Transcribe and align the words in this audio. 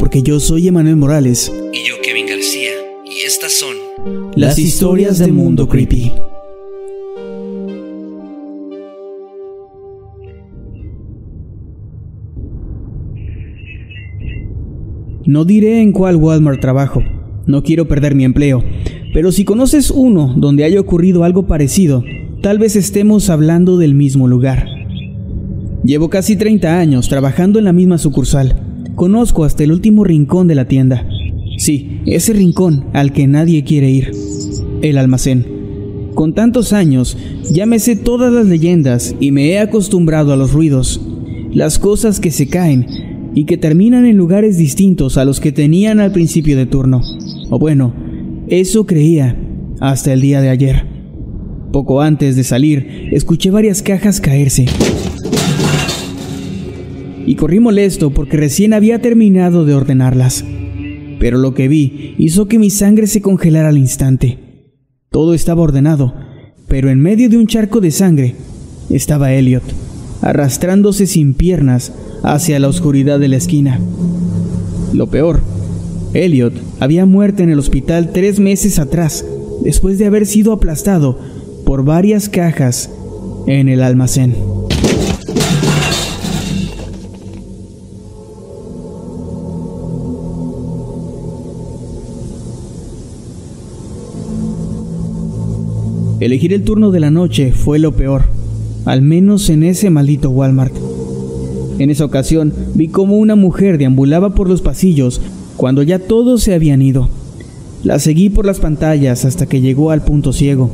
porque 0.00 0.22
yo 0.22 0.40
soy 0.40 0.66
Emanuel 0.66 0.96
Morales. 0.96 1.52
Y 1.74 1.86
yo, 1.86 1.96
Kevin 2.02 2.26
García. 2.26 2.70
Y 3.04 3.20
estas 3.26 3.52
son 3.52 3.76
Las 4.34 4.58
historias 4.58 5.18
de 5.18 5.30
Mundo 5.30 5.68
Creepy. 5.68 6.10
No 15.26 15.44
diré 15.44 15.82
en 15.82 15.92
cuál 15.92 16.16
Walmart 16.16 16.60
trabajo, 16.60 17.04
no 17.46 17.62
quiero 17.62 17.86
perder 17.86 18.14
mi 18.16 18.24
empleo, 18.24 18.64
pero 19.12 19.30
si 19.30 19.44
conoces 19.44 19.90
uno 19.90 20.34
donde 20.36 20.64
haya 20.64 20.80
ocurrido 20.80 21.22
algo 21.22 21.46
parecido, 21.46 22.02
tal 22.42 22.58
vez 22.58 22.74
estemos 22.74 23.30
hablando 23.30 23.76
del 23.76 23.94
mismo 23.94 24.26
lugar. 24.26 24.66
Llevo 25.84 26.08
casi 26.10 26.34
30 26.36 26.80
años 26.80 27.08
trabajando 27.08 27.58
en 27.60 27.66
la 27.66 27.72
misma 27.72 27.98
sucursal. 27.98 28.69
Conozco 29.00 29.44
hasta 29.44 29.64
el 29.64 29.72
último 29.72 30.04
rincón 30.04 30.46
de 30.46 30.54
la 30.54 30.68
tienda. 30.68 31.08
Sí, 31.56 32.02
ese 32.04 32.34
rincón 32.34 32.84
al 32.92 33.14
que 33.14 33.26
nadie 33.26 33.64
quiere 33.64 33.88
ir. 33.88 34.12
El 34.82 34.98
almacén. 34.98 35.46
Con 36.14 36.34
tantos 36.34 36.74
años, 36.74 37.16
ya 37.50 37.64
me 37.64 37.78
sé 37.78 37.96
todas 37.96 38.30
las 38.30 38.44
leyendas 38.44 39.16
y 39.18 39.30
me 39.30 39.52
he 39.52 39.58
acostumbrado 39.58 40.34
a 40.34 40.36
los 40.36 40.52
ruidos, 40.52 41.00
las 41.50 41.78
cosas 41.78 42.20
que 42.20 42.30
se 42.30 42.48
caen 42.48 42.84
y 43.34 43.46
que 43.46 43.56
terminan 43.56 44.04
en 44.04 44.18
lugares 44.18 44.58
distintos 44.58 45.16
a 45.16 45.24
los 45.24 45.40
que 45.40 45.50
tenían 45.50 45.98
al 45.98 46.12
principio 46.12 46.54
de 46.58 46.66
turno. 46.66 47.00
O 47.48 47.58
bueno, 47.58 47.94
eso 48.48 48.84
creía 48.84 49.34
hasta 49.80 50.12
el 50.12 50.20
día 50.20 50.42
de 50.42 50.50
ayer. 50.50 50.84
Poco 51.72 52.02
antes 52.02 52.36
de 52.36 52.44
salir, 52.44 53.08
escuché 53.12 53.50
varias 53.50 53.80
cajas 53.80 54.20
caerse. 54.20 54.66
Y 57.30 57.36
corrí 57.36 57.60
molesto 57.60 58.10
porque 58.10 58.36
recién 58.36 58.72
había 58.72 59.00
terminado 59.00 59.64
de 59.64 59.72
ordenarlas. 59.72 60.44
Pero 61.20 61.38
lo 61.38 61.54
que 61.54 61.68
vi 61.68 62.16
hizo 62.18 62.48
que 62.48 62.58
mi 62.58 62.70
sangre 62.70 63.06
se 63.06 63.22
congelara 63.22 63.68
al 63.68 63.78
instante. 63.78 64.72
Todo 65.12 65.32
estaba 65.32 65.62
ordenado, 65.62 66.12
pero 66.66 66.90
en 66.90 66.98
medio 66.98 67.30
de 67.30 67.38
un 67.38 67.46
charco 67.46 67.80
de 67.80 67.92
sangre 67.92 68.34
estaba 68.90 69.32
Elliot, 69.32 69.62
arrastrándose 70.22 71.06
sin 71.06 71.34
piernas 71.34 71.92
hacia 72.24 72.58
la 72.58 72.66
oscuridad 72.66 73.20
de 73.20 73.28
la 73.28 73.36
esquina. 73.36 73.78
Lo 74.92 75.06
peor, 75.06 75.40
Elliot 76.14 76.54
había 76.80 77.06
muerto 77.06 77.44
en 77.44 77.50
el 77.50 77.60
hospital 77.60 78.10
tres 78.12 78.40
meses 78.40 78.80
atrás, 78.80 79.24
después 79.62 80.00
de 80.00 80.06
haber 80.06 80.26
sido 80.26 80.52
aplastado 80.52 81.16
por 81.64 81.84
varias 81.84 82.28
cajas 82.28 82.90
en 83.46 83.68
el 83.68 83.84
almacén. 83.84 84.34
Elegir 96.20 96.52
el 96.52 96.64
turno 96.64 96.90
de 96.90 97.00
la 97.00 97.10
noche 97.10 97.50
fue 97.50 97.78
lo 97.78 97.92
peor, 97.92 98.24
al 98.84 99.00
menos 99.00 99.48
en 99.48 99.62
ese 99.62 99.88
maldito 99.88 100.28
Walmart. 100.28 100.74
En 101.78 101.88
esa 101.88 102.04
ocasión 102.04 102.52
vi 102.74 102.88
cómo 102.88 103.16
una 103.16 103.36
mujer 103.36 103.78
deambulaba 103.78 104.34
por 104.34 104.46
los 104.46 104.60
pasillos 104.60 105.22
cuando 105.56 105.82
ya 105.82 105.98
todos 105.98 106.42
se 106.42 106.52
habían 106.52 106.82
ido. 106.82 107.08
La 107.84 107.98
seguí 107.98 108.28
por 108.28 108.44
las 108.44 108.60
pantallas 108.60 109.24
hasta 109.24 109.46
que 109.46 109.62
llegó 109.62 109.92
al 109.92 110.02
punto 110.02 110.34
ciego. 110.34 110.70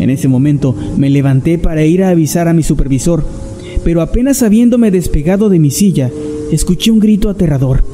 En 0.00 0.10
ese 0.10 0.28
momento 0.28 0.74
me 0.98 1.08
levanté 1.08 1.56
para 1.56 1.82
ir 1.86 2.04
a 2.04 2.10
avisar 2.10 2.46
a 2.46 2.52
mi 2.52 2.62
supervisor, 2.62 3.24
pero 3.82 4.02
apenas 4.02 4.42
habiéndome 4.42 4.90
despegado 4.90 5.48
de 5.48 5.58
mi 5.58 5.70
silla, 5.70 6.10
escuché 6.52 6.90
un 6.90 7.00
grito 7.00 7.30
aterrador. 7.30 7.84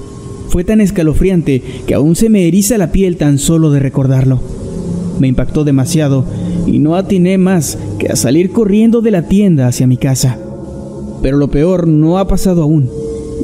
Fue 0.49 0.65
tan 0.65 0.81
escalofriante 0.81 1.63
que 1.87 1.95
aún 1.95 2.17
se 2.17 2.31
me 2.31 2.49
eriza 2.49 2.79
la 2.79 2.91
piel 2.91 3.17
tan 3.17 3.39
solo 3.39 3.71
de 3.71 3.79
recordarlo. 3.79 4.41
Me 5.21 5.29
impactó 5.29 5.63
demasiado 5.63 6.25
y 6.67 6.79
no 6.79 6.97
atiné 6.97 7.39
más 7.39 7.79
que 7.99 8.09
a 8.09 8.17
salir 8.17 8.51
corriendo 8.51 9.01
de 9.01 9.11
la 9.11 9.23
tienda 9.23 9.69
hacia 9.69 9.87
mi 9.87 9.97
casa. 9.97 10.39
Pero 11.23 11.37
lo 11.37 11.49
peor 11.49 11.87
no 11.87 12.19
ha 12.19 12.29
pasado 12.29 12.63
aún, 12.63 12.91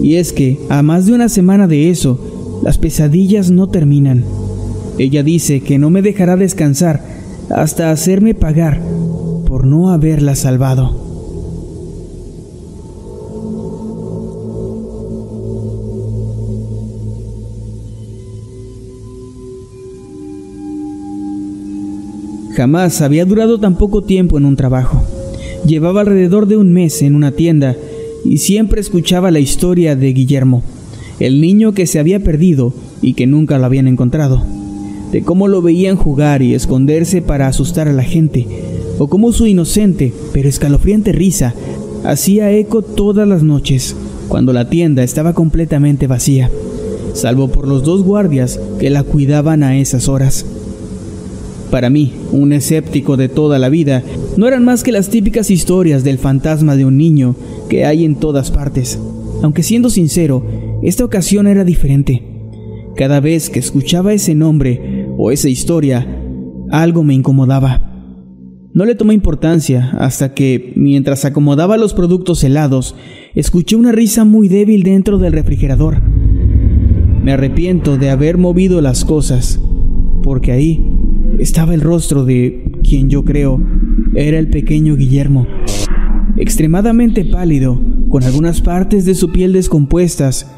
y 0.02 0.16
es 0.16 0.32
que, 0.32 0.58
a 0.68 0.82
más 0.82 1.06
de 1.06 1.14
una 1.14 1.28
semana 1.28 1.66
de 1.66 1.90
eso, 1.90 2.18
las 2.62 2.78
pesadillas 2.78 3.50
no 3.50 3.68
terminan. 3.68 4.24
Ella 4.98 5.22
dice 5.22 5.60
que 5.60 5.78
no 5.78 5.90
me 5.90 6.02
dejará 6.02 6.36
descansar 6.36 7.02
hasta 7.50 7.90
hacerme 7.90 8.34
pagar 8.34 8.80
por 9.46 9.66
no 9.66 9.90
haberla 9.90 10.34
salvado. 10.34 11.11
Jamás 22.54 23.00
había 23.00 23.24
durado 23.24 23.58
tan 23.58 23.76
poco 23.76 24.02
tiempo 24.02 24.36
en 24.36 24.44
un 24.44 24.56
trabajo. 24.56 25.02
Llevaba 25.66 26.02
alrededor 26.02 26.46
de 26.46 26.56
un 26.56 26.72
mes 26.72 27.00
en 27.02 27.14
una 27.14 27.32
tienda 27.32 27.76
y 28.24 28.38
siempre 28.38 28.80
escuchaba 28.80 29.30
la 29.30 29.40
historia 29.40 29.96
de 29.96 30.12
Guillermo, 30.12 30.62
el 31.18 31.40
niño 31.40 31.72
que 31.72 31.86
se 31.86 31.98
había 31.98 32.20
perdido 32.20 32.74
y 33.00 33.14
que 33.14 33.26
nunca 33.26 33.58
lo 33.58 33.64
habían 33.64 33.88
encontrado, 33.88 34.42
de 35.12 35.22
cómo 35.22 35.48
lo 35.48 35.62
veían 35.62 35.96
jugar 35.96 36.42
y 36.42 36.54
esconderse 36.54 37.22
para 37.22 37.46
asustar 37.46 37.88
a 37.88 37.92
la 37.92 38.02
gente, 38.02 38.46
o 38.98 39.08
cómo 39.08 39.32
su 39.32 39.46
inocente 39.46 40.12
pero 40.32 40.48
escalofriante 40.48 41.12
risa 41.12 41.54
hacía 42.04 42.50
eco 42.52 42.82
todas 42.82 43.26
las 43.26 43.42
noches 43.42 43.96
cuando 44.28 44.52
la 44.52 44.68
tienda 44.68 45.02
estaba 45.02 45.32
completamente 45.32 46.06
vacía, 46.06 46.50
salvo 47.14 47.48
por 47.48 47.66
los 47.66 47.82
dos 47.82 48.02
guardias 48.02 48.60
que 48.78 48.90
la 48.90 49.04
cuidaban 49.04 49.62
a 49.62 49.78
esas 49.78 50.08
horas. 50.08 50.46
Para 51.72 51.88
mí, 51.88 52.12
un 52.32 52.52
escéptico 52.52 53.16
de 53.16 53.30
toda 53.30 53.58
la 53.58 53.70
vida, 53.70 54.02
no 54.36 54.46
eran 54.46 54.62
más 54.62 54.82
que 54.82 54.92
las 54.92 55.08
típicas 55.08 55.50
historias 55.50 56.04
del 56.04 56.18
fantasma 56.18 56.76
de 56.76 56.84
un 56.84 56.98
niño 56.98 57.34
que 57.70 57.86
hay 57.86 58.04
en 58.04 58.16
todas 58.16 58.50
partes. 58.50 59.00
Aunque 59.42 59.62
siendo 59.62 59.88
sincero, 59.88 60.44
esta 60.82 61.02
ocasión 61.02 61.46
era 61.46 61.64
diferente. 61.64 62.22
Cada 62.94 63.20
vez 63.20 63.48
que 63.48 63.58
escuchaba 63.58 64.12
ese 64.12 64.34
nombre 64.34 65.06
o 65.16 65.30
esa 65.30 65.48
historia, 65.48 66.06
algo 66.70 67.04
me 67.04 67.14
incomodaba. 67.14 67.90
No 68.74 68.84
le 68.84 68.94
tomé 68.94 69.14
importancia 69.14 69.92
hasta 69.98 70.34
que, 70.34 70.74
mientras 70.76 71.24
acomodaba 71.24 71.78
los 71.78 71.94
productos 71.94 72.44
helados, 72.44 72.96
escuché 73.34 73.76
una 73.76 73.92
risa 73.92 74.26
muy 74.26 74.48
débil 74.48 74.82
dentro 74.82 75.16
del 75.16 75.32
refrigerador. 75.32 76.02
Me 77.22 77.32
arrepiento 77.32 77.96
de 77.96 78.10
haber 78.10 78.36
movido 78.36 78.82
las 78.82 79.06
cosas, 79.06 79.58
porque 80.22 80.52
ahí 80.52 80.91
estaba 81.42 81.74
el 81.74 81.80
rostro 81.80 82.24
de 82.24 82.70
quien 82.84 83.10
yo 83.10 83.24
creo 83.24 83.60
era 84.14 84.38
el 84.38 84.48
pequeño 84.48 84.94
Guillermo, 84.96 85.46
extremadamente 86.36 87.24
pálido, 87.24 87.80
con 88.08 88.22
algunas 88.22 88.60
partes 88.60 89.04
de 89.04 89.14
su 89.14 89.32
piel 89.32 89.52
descompuestas 89.52 90.50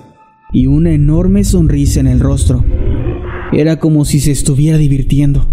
y 0.52 0.66
una 0.66 0.92
enorme 0.92 1.42
sonrisa 1.44 2.00
en 2.00 2.06
el 2.06 2.20
rostro. 2.20 2.64
Era 3.52 3.78
como 3.78 4.04
si 4.04 4.20
se 4.20 4.32
estuviera 4.32 4.76
divirtiendo. 4.76 5.46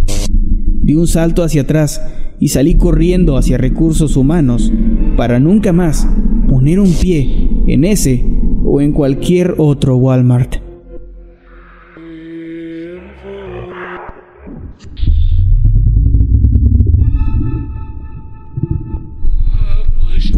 Di 0.82 0.96
un 0.96 1.08
salto 1.08 1.44
hacia 1.44 1.62
atrás 1.62 2.02
y 2.40 2.50
salí 2.50 2.76
corriendo 2.76 3.38
hacia 3.38 3.58
recursos 3.58 4.18
humanos 4.18 4.74
para 5.16 5.40
nunca 5.40 5.72
más 5.72 6.08
poner 6.50 6.80
un 6.80 6.92
pie 6.92 7.50
en 7.68 7.86
ese 7.86 8.26
o 8.66 8.82
en 8.82 8.92
cualquier 8.92 9.56
otro 9.58 9.96
Walmart. 9.96 10.71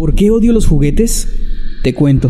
¿Por 0.04 0.16
qué 0.16 0.32
odio 0.32 0.52
los 0.52 0.68
juguetes? 0.68 1.30
Te 1.82 1.94
cuento. 1.94 2.30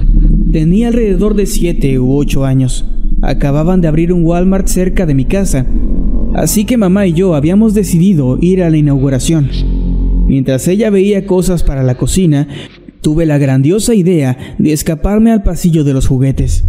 Tenía 0.51 0.89
alrededor 0.89 1.33
de 1.33 1.47
7 1.47 1.97
u 1.97 2.15
8 2.15 2.45
años. 2.45 2.85
Acababan 3.23 3.81
de 3.81 3.87
abrir 3.87 4.13
un 4.13 4.23
Walmart 4.23 4.67
cerca 4.67 5.07
de 5.07 5.15
mi 5.15 5.25
casa, 5.25 5.65
así 6.35 6.65
que 6.65 6.77
mamá 6.77 7.07
y 7.07 7.13
yo 7.13 7.33
habíamos 7.33 7.73
decidido 7.73 8.37
ir 8.39 8.61
a 8.61 8.69
la 8.69 8.77
inauguración. 8.77 9.49
Mientras 10.27 10.67
ella 10.67 10.91
veía 10.91 11.25
cosas 11.25 11.63
para 11.63 11.81
la 11.81 11.95
cocina, 11.97 12.47
tuve 13.01 13.25
la 13.25 13.39
grandiosa 13.39 13.95
idea 13.95 14.55
de 14.59 14.71
escaparme 14.71 15.31
al 15.31 15.41
pasillo 15.41 15.83
de 15.83 15.93
los 15.93 16.05
juguetes. 16.05 16.65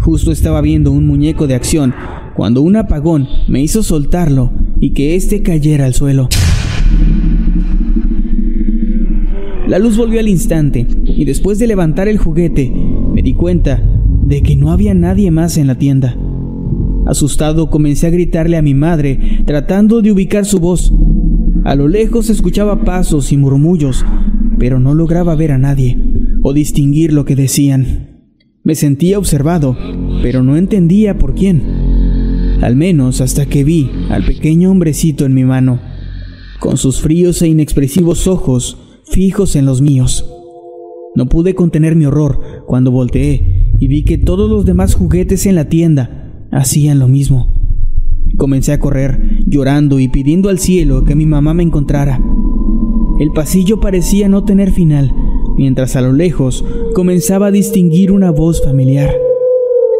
Justo 0.00 0.32
estaba 0.32 0.60
viendo 0.62 0.90
un 0.90 1.06
muñeco 1.06 1.46
de 1.46 1.54
acción 1.54 1.94
cuando 2.34 2.60
un 2.62 2.74
apagón 2.74 3.28
me 3.46 3.62
hizo 3.62 3.84
soltarlo 3.84 4.50
y 4.80 4.94
que 4.94 5.14
éste 5.14 5.42
cayera 5.42 5.84
al 5.84 5.94
suelo. 5.94 6.28
La 9.70 9.78
luz 9.78 9.96
volvió 9.96 10.18
al 10.18 10.26
instante 10.26 10.84
y 11.04 11.24
después 11.24 11.60
de 11.60 11.68
levantar 11.68 12.08
el 12.08 12.18
juguete 12.18 12.72
me 13.14 13.22
di 13.22 13.34
cuenta 13.34 13.80
de 14.24 14.42
que 14.42 14.56
no 14.56 14.72
había 14.72 14.94
nadie 14.94 15.30
más 15.30 15.56
en 15.58 15.68
la 15.68 15.76
tienda. 15.76 16.16
Asustado 17.06 17.70
comencé 17.70 18.08
a 18.08 18.10
gritarle 18.10 18.56
a 18.56 18.62
mi 18.62 18.74
madre 18.74 19.44
tratando 19.46 20.02
de 20.02 20.10
ubicar 20.10 20.44
su 20.44 20.58
voz. 20.58 20.92
A 21.62 21.76
lo 21.76 21.86
lejos 21.86 22.30
escuchaba 22.30 22.82
pasos 22.82 23.30
y 23.30 23.36
murmullos, 23.36 24.04
pero 24.58 24.80
no 24.80 24.92
lograba 24.92 25.36
ver 25.36 25.52
a 25.52 25.58
nadie 25.58 25.96
o 26.42 26.52
distinguir 26.52 27.12
lo 27.12 27.24
que 27.24 27.36
decían. 27.36 28.24
Me 28.64 28.74
sentía 28.74 29.20
observado, 29.20 29.76
pero 30.20 30.42
no 30.42 30.56
entendía 30.56 31.16
por 31.16 31.36
quién. 31.36 31.62
Al 32.60 32.74
menos 32.74 33.20
hasta 33.20 33.46
que 33.46 33.62
vi 33.62 33.88
al 34.08 34.24
pequeño 34.24 34.72
hombrecito 34.72 35.26
en 35.26 35.34
mi 35.34 35.44
mano. 35.44 35.78
Con 36.58 36.76
sus 36.76 37.00
fríos 37.00 37.40
e 37.40 37.46
inexpresivos 37.46 38.26
ojos, 38.26 38.76
fijos 39.10 39.56
en 39.56 39.66
los 39.66 39.82
míos. 39.82 40.24
No 41.14 41.26
pude 41.28 41.54
contener 41.54 41.96
mi 41.96 42.06
horror 42.06 42.40
cuando 42.66 42.90
volteé 42.90 43.72
y 43.78 43.88
vi 43.88 44.04
que 44.04 44.18
todos 44.18 44.48
los 44.48 44.64
demás 44.64 44.94
juguetes 44.94 45.46
en 45.46 45.56
la 45.56 45.68
tienda 45.68 46.46
hacían 46.52 46.98
lo 46.98 47.08
mismo. 47.08 47.60
Comencé 48.36 48.72
a 48.72 48.78
correr, 48.78 49.42
llorando 49.46 49.98
y 49.98 50.08
pidiendo 50.08 50.48
al 50.48 50.58
cielo 50.58 51.04
que 51.04 51.16
mi 51.16 51.26
mamá 51.26 51.52
me 51.52 51.64
encontrara. 51.64 52.22
El 53.18 53.32
pasillo 53.32 53.80
parecía 53.80 54.28
no 54.28 54.44
tener 54.44 54.70
final, 54.70 55.12
mientras 55.56 55.96
a 55.96 56.00
lo 56.00 56.12
lejos 56.12 56.64
comenzaba 56.94 57.48
a 57.48 57.50
distinguir 57.50 58.12
una 58.12 58.30
voz 58.30 58.62
familiar. 58.64 59.12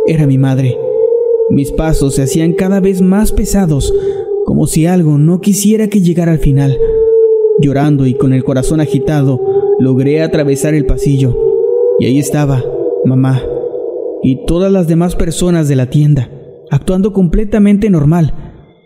Era 0.06 0.26
mi 0.26 0.38
madre. 0.38 0.78
Mis 1.50 1.72
pasos 1.72 2.14
se 2.14 2.22
hacían 2.22 2.52
cada 2.52 2.78
vez 2.78 3.02
más 3.02 3.32
pesados, 3.32 3.92
como 4.46 4.68
si 4.68 4.86
algo 4.86 5.18
no 5.18 5.40
quisiera 5.40 5.88
que 5.88 6.00
llegara 6.00 6.32
al 6.32 6.38
final. 6.38 6.78
Llorando 7.60 8.06
y 8.06 8.14
con 8.14 8.32
el 8.32 8.42
corazón 8.42 8.80
agitado, 8.80 9.40
logré 9.78 10.22
atravesar 10.22 10.74
el 10.74 10.86
pasillo. 10.86 11.36
Y 11.98 12.06
ahí 12.06 12.18
estaba, 12.18 12.64
mamá, 13.04 13.42
y 14.22 14.46
todas 14.46 14.72
las 14.72 14.88
demás 14.88 15.16
personas 15.16 15.68
de 15.68 15.76
la 15.76 15.86
tienda, 15.86 16.30
actuando 16.70 17.12
completamente 17.12 17.90
normal 17.90 18.34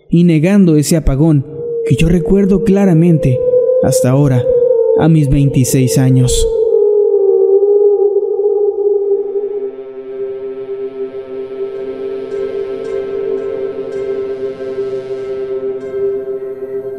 y 0.09 0.25
negando 0.25 0.77
ese 0.77 0.97
apagón 0.97 1.47
que 1.89 1.97
yo 1.97 2.09
recuerdo 2.09 2.65
claramente 2.65 3.39
hasta 3.83 4.11
ahora, 4.11 4.43
a 4.99 5.09
mis 5.09 5.29
26 5.29 5.99
años. 5.99 6.47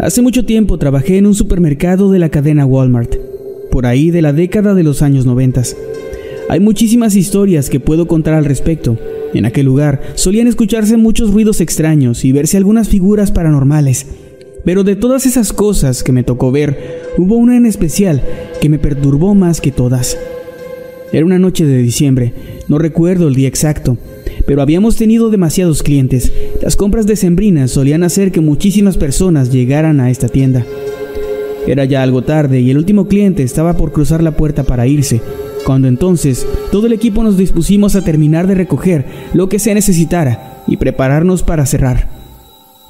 Hace 0.06 0.22
mucho 0.22 0.46
tiempo 0.46 0.78
trabajé 0.78 1.18
en 1.18 1.26
un 1.26 1.34
supermercado 1.34 2.12
de 2.12 2.20
la 2.20 2.30
cadena 2.30 2.64
Walmart, 2.64 3.16
por 3.72 3.88
ahí 3.88 4.12
de 4.12 4.22
la 4.22 4.34
década 4.34 4.76
de 4.76 4.84
los 4.84 5.02
años 5.02 5.26
90. 5.26 5.64
Hay 6.48 6.60
muchísimas 6.60 7.16
historias 7.16 7.72
que 7.72 7.80
puedo 7.80 8.08
contar 8.08 8.36
al 8.36 8.46
respecto. 8.46 9.00
En 9.34 9.46
aquel 9.46 9.66
lugar 9.66 10.04
solían 10.14 10.46
escucharse 10.46 10.96
muchos 10.96 11.32
ruidos 11.32 11.60
extraños 11.60 12.24
y 12.24 12.32
verse 12.32 12.56
algunas 12.56 12.88
figuras 12.88 13.32
paranormales. 13.32 14.06
Pero 14.64 14.84
de 14.84 14.96
todas 14.96 15.26
esas 15.26 15.52
cosas 15.52 16.04
que 16.04 16.12
me 16.12 16.22
tocó 16.22 16.52
ver, 16.52 17.02
hubo 17.18 17.38
una 17.38 17.58
en 17.58 17.66
especial 17.66 18.22
que 18.62 18.70
me 18.70 18.78
perturbó 18.78 19.34
más 19.34 19.60
que 19.60 19.72
todas. 19.72 20.20
Era 21.12 21.26
una 21.26 21.40
noche 21.40 21.66
de 21.66 21.78
diciembre, 21.78 22.34
no 22.68 22.78
recuerdo 22.78 23.28
el 23.28 23.36
día 23.36 23.48
exacto, 23.48 23.98
pero 24.46 24.62
habíamos 24.62 24.96
tenido 24.96 25.30
demasiados 25.30 25.84
clientes. 25.84 26.32
Las 26.62 26.76
compras 26.76 27.06
decembrinas 27.06 27.72
solían 27.72 28.04
hacer 28.04 28.32
que 28.32 28.42
muchísimas 28.42 28.98
personas 28.98 29.52
llegaran 29.52 30.00
a 30.00 30.10
esta 30.10 30.28
tienda. 30.28 30.66
Era 31.68 31.86
ya 31.86 32.04
algo 32.04 32.24
tarde 32.24 32.60
y 32.60 32.70
el 32.70 32.78
último 32.78 33.08
cliente 33.08 33.44
estaba 33.44 33.76
por 33.76 33.92
cruzar 33.92 34.22
la 34.22 34.36
puerta 34.36 34.64
para 34.64 34.88
irse, 34.88 35.22
cuando 35.66 35.88
entonces 35.88 36.46
todo 36.72 36.88
el 36.88 36.94
equipo 36.94 37.24
nos 37.24 37.38
dispusimos 37.38 37.96
a 37.96 38.04
terminar 38.04 38.46
de 38.48 38.56
recoger 38.56 39.06
lo 39.34 39.50
que 39.50 39.60
se 39.60 39.74
necesitara 39.74 40.64
y 40.68 40.78
prepararnos 40.78 41.44
para 41.44 41.66
cerrar. 41.66 42.15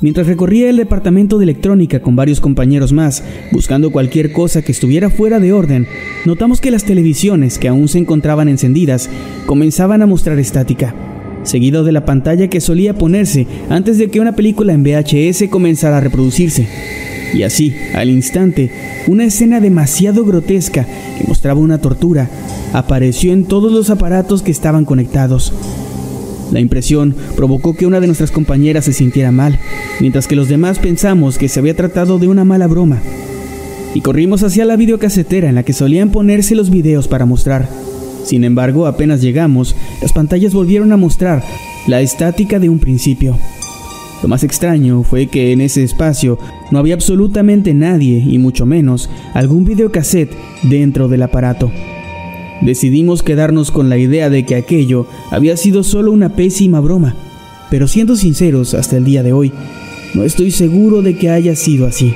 Mientras 0.02 0.28
recorría 0.28 0.70
el 0.70 0.78
departamento 0.78 1.38
de 1.38 1.44
electrónica 1.44 2.02
con 2.02 2.16
varios 2.16 2.42
compañeros 2.42 2.92
más, 2.92 3.24
buscando 3.52 3.92
cualquier 3.92 4.32
cosa 4.32 4.62
que 4.62 4.72
estuviera 4.72 5.10
fuera 5.10 5.40
de 5.40 5.54
orden, 5.54 5.88
notamos 6.26 6.60
que 6.60 6.72
las 6.72 6.84
televisiones 6.84 7.58
que 7.58 7.70
aún 7.70 7.88
se 7.88 8.00
encontraban 8.00 8.50
encendidas 8.50 9.10
comenzaban 9.46 10.02
a 10.02 10.06
mostrar 10.06 10.38
estática 10.38 10.94
seguido 11.46 11.84
de 11.84 11.92
la 11.92 12.06
pantalla 12.06 12.50
que 12.50 12.62
solía 12.62 12.98
ponerse 12.98 13.48
antes 13.70 13.98
de 13.98 14.10
que 14.10 14.20
una 14.20 14.36
película 14.36 14.74
en 14.74 14.84
VHS 14.84 15.50
comenzara 15.50 15.98
a 15.98 16.02
reproducirse. 16.02 16.68
Y 17.34 17.44
así, 17.44 17.76
al 17.94 18.10
instante, 18.10 18.72
una 19.08 19.26
escena 19.26 19.60
demasiado 19.60 20.26
grotesca 20.26 20.86
que 21.18 21.28
mostraba 21.28 21.60
una 21.60 21.80
tortura 21.80 22.30
apareció 22.74 23.34
en 23.34 23.46
todos 23.46 23.72
los 23.72 23.90
aparatos 23.90 24.42
que 24.42 24.52
estaban 24.52 24.86
conectados. 24.86 25.54
La 26.52 26.60
impresión 26.60 27.16
provocó 27.36 27.76
que 27.76 27.86
una 27.86 28.00
de 28.00 28.08
nuestras 28.08 28.32
compañeras 28.32 28.86
se 28.86 28.94
sintiera 28.94 29.32
mal, 29.32 29.60
mientras 30.00 30.28
que 30.28 30.36
los 30.36 30.48
demás 30.48 30.80
pensamos 30.80 31.38
que 31.38 31.50
se 31.50 31.60
había 31.60 31.76
tratado 31.76 32.20
de 32.20 32.28
una 32.28 32.46
mala 32.46 32.68
broma. 32.68 33.02
Y 33.94 34.02
corrimos 34.02 34.44
hacia 34.44 34.66
la 34.66 34.76
videocasetera 34.76 35.50
en 35.50 35.56
la 35.56 35.64
que 35.64 35.74
solían 35.74 36.12
ponerse 36.12 36.56
los 36.56 36.70
videos 36.70 37.08
para 37.08 37.26
mostrar. 37.26 37.68
Sin 38.24 38.44
embargo, 38.44 38.88
apenas 38.88 39.22
llegamos, 39.22 39.76
las 40.02 40.14
pantallas 40.14 40.54
volvieron 40.54 40.92
a 40.92 40.98
mostrar 40.98 41.44
la 41.88 42.02
estática 42.02 42.60
de 42.60 42.70
un 42.70 42.80
principio. 42.80 43.38
Lo 44.22 44.30
más 44.30 44.44
extraño 44.44 45.04
fue 45.04 45.28
que 45.28 45.52
en 45.52 45.62
ese 45.62 45.84
espacio 45.84 46.40
no 46.72 46.80
había 46.80 46.96
absolutamente 46.96 47.74
nadie 47.74 48.18
y 48.18 48.38
mucho 48.38 48.66
menos 48.66 49.10
algún 49.34 49.66
videocassette 49.66 50.36
dentro 50.64 51.08
del 51.08 51.22
aparato. 51.22 51.72
Decidimos 52.62 53.22
quedarnos 53.22 53.72
con 53.72 53.90
la 53.90 53.98
idea 53.98 54.30
de 54.30 54.46
que 54.46 54.56
aquello 54.56 55.08
había 55.30 55.58
sido 55.58 55.84
solo 55.84 56.12
una 56.12 56.30
pésima 56.30 56.80
broma, 56.80 57.16
pero 57.70 57.88
siendo 57.88 58.16
sinceros 58.16 58.74
hasta 58.74 58.98
el 58.98 59.04
día 59.04 59.24
de 59.24 59.34
hoy, 59.34 59.52
no 60.14 60.24
estoy 60.24 60.52
seguro 60.52 61.02
de 61.02 61.18
que 61.18 61.30
haya 61.30 61.56
sido 61.56 61.86
así. 61.86 62.14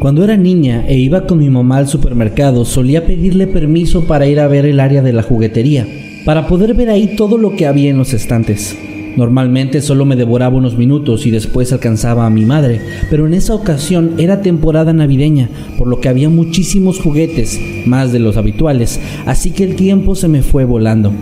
Cuando 0.00 0.24
era 0.24 0.36
niña 0.38 0.86
e 0.88 0.96
iba 0.96 1.26
con 1.26 1.38
mi 1.38 1.50
mamá 1.50 1.76
al 1.76 1.86
supermercado, 1.86 2.64
solía 2.64 3.04
pedirle 3.04 3.46
permiso 3.46 4.06
para 4.06 4.26
ir 4.26 4.40
a 4.40 4.48
ver 4.48 4.64
el 4.64 4.80
área 4.80 5.02
de 5.02 5.12
la 5.12 5.22
juguetería, 5.22 5.86
para 6.24 6.46
poder 6.46 6.74
ver 6.74 6.90
ahí 6.90 7.16
todo 7.16 7.38
lo 7.38 7.56
que 7.56 7.66
había 7.66 7.90
en 7.90 7.98
los 7.98 8.12
estantes. 8.12 8.76
Normalmente 9.16 9.82
solo 9.82 10.04
me 10.04 10.16
devoraba 10.16 10.56
unos 10.56 10.78
minutos 10.78 11.26
y 11.26 11.30
después 11.30 11.72
alcanzaba 11.72 12.26
a 12.26 12.30
mi 12.30 12.44
madre, 12.44 12.80
pero 13.10 13.26
en 13.26 13.34
esa 13.34 13.54
ocasión 13.54 14.14
era 14.18 14.40
temporada 14.40 14.92
navideña, 14.92 15.48
por 15.76 15.88
lo 15.88 16.00
que 16.00 16.08
había 16.08 16.28
muchísimos 16.28 17.00
juguetes, 17.00 17.58
más 17.86 18.12
de 18.12 18.20
los 18.20 18.36
habituales, 18.36 19.00
así 19.26 19.50
que 19.50 19.64
el 19.64 19.74
tiempo 19.74 20.14
se 20.14 20.28
me 20.28 20.42
fue 20.42 20.64
volando. 20.64 21.12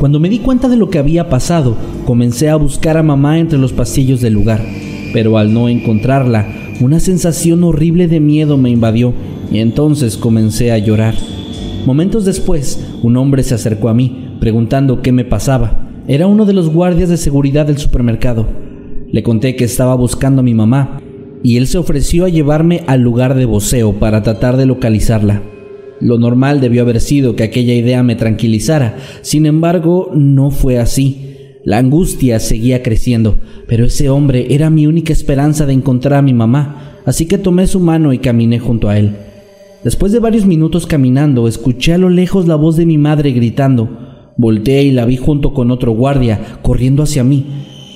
Cuando 0.00 0.18
me 0.18 0.28
di 0.28 0.40
cuenta 0.40 0.68
de 0.68 0.76
lo 0.76 0.90
que 0.90 0.98
había 0.98 1.28
pasado, 1.28 1.76
comencé 2.04 2.48
a 2.48 2.56
buscar 2.56 2.96
a 2.96 3.04
mamá 3.04 3.38
entre 3.38 3.58
los 3.58 3.72
pasillos 3.72 4.20
del 4.20 4.34
lugar, 4.34 4.60
pero 5.12 5.38
al 5.38 5.54
no 5.54 5.68
encontrarla, 5.68 6.48
una 6.80 6.98
sensación 6.98 7.62
horrible 7.62 8.08
de 8.08 8.18
miedo 8.18 8.56
me 8.56 8.70
invadió 8.70 9.14
y 9.52 9.60
entonces 9.60 10.16
comencé 10.16 10.72
a 10.72 10.78
llorar. 10.78 11.14
Momentos 11.86 12.24
después, 12.24 12.84
un 13.02 13.16
hombre 13.16 13.44
se 13.44 13.54
acercó 13.54 13.88
a 13.88 13.94
mí, 13.94 14.21
preguntando 14.42 15.02
qué 15.02 15.12
me 15.12 15.24
pasaba. 15.24 15.88
Era 16.08 16.26
uno 16.26 16.46
de 16.46 16.52
los 16.52 16.68
guardias 16.68 17.08
de 17.08 17.16
seguridad 17.16 17.64
del 17.64 17.78
supermercado. 17.78 18.44
Le 19.12 19.22
conté 19.22 19.54
que 19.54 19.62
estaba 19.62 19.94
buscando 19.94 20.40
a 20.40 20.42
mi 20.42 20.52
mamá 20.52 21.00
y 21.44 21.58
él 21.58 21.68
se 21.68 21.78
ofreció 21.78 22.24
a 22.24 22.28
llevarme 22.28 22.82
al 22.88 23.02
lugar 23.02 23.36
de 23.36 23.44
voceo 23.44 23.92
para 24.00 24.24
tratar 24.24 24.56
de 24.56 24.66
localizarla. 24.66 25.42
Lo 26.00 26.18
normal 26.18 26.60
debió 26.60 26.82
haber 26.82 27.00
sido 27.00 27.36
que 27.36 27.44
aquella 27.44 27.72
idea 27.72 28.02
me 28.02 28.16
tranquilizara, 28.16 28.96
sin 29.20 29.46
embargo 29.46 30.10
no 30.12 30.50
fue 30.50 30.80
así. 30.80 31.36
La 31.64 31.78
angustia 31.78 32.40
seguía 32.40 32.82
creciendo, 32.82 33.38
pero 33.68 33.84
ese 33.84 34.10
hombre 34.10 34.52
era 34.52 34.70
mi 34.70 34.88
única 34.88 35.12
esperanza 35.12 35.66
de 35.66 35.74
encontrar 35.74 36.18
a 36.18 36.22
mi 36.22 36.34
mamá, 36.34 36.98
así 37.06 37.26
que 37.26 37.38
tomé 37.38 37.68
su 37.68 37.78
mano 37.78 38.12
y 38.12 38.18
caminé 38.18 38.58
junto 38.58 38.88
a 38.88 38.98
él. 38.98 39.14
Después 39.84 40.10
de 40.10 40.18
varios 40.18 40.46
minutos 40.46 40.88
caminando, 40.88 41.46
escuché 41.46 41.92
a 41.92 41.98
lo 41.98 42.08
lejos 42.08 42.48
la 42.48 42.56
voz 42.56 42.76
de 42.76 42.86
mi 42.86 42.98
madre 42.98 43.30
gritando. 43.30 44.10
Volteé 44.36 44.84
y 44.84 44.92
la 44.92 45.04
vi 45.04 45.18
junto 45.18 45.52
con 45.52 45.70
otro 45.70 45.92
guardia, 45.92 46.58
corriendo 46.62 47.02
hacia 47.02 47.22
mí. 47.22 47.44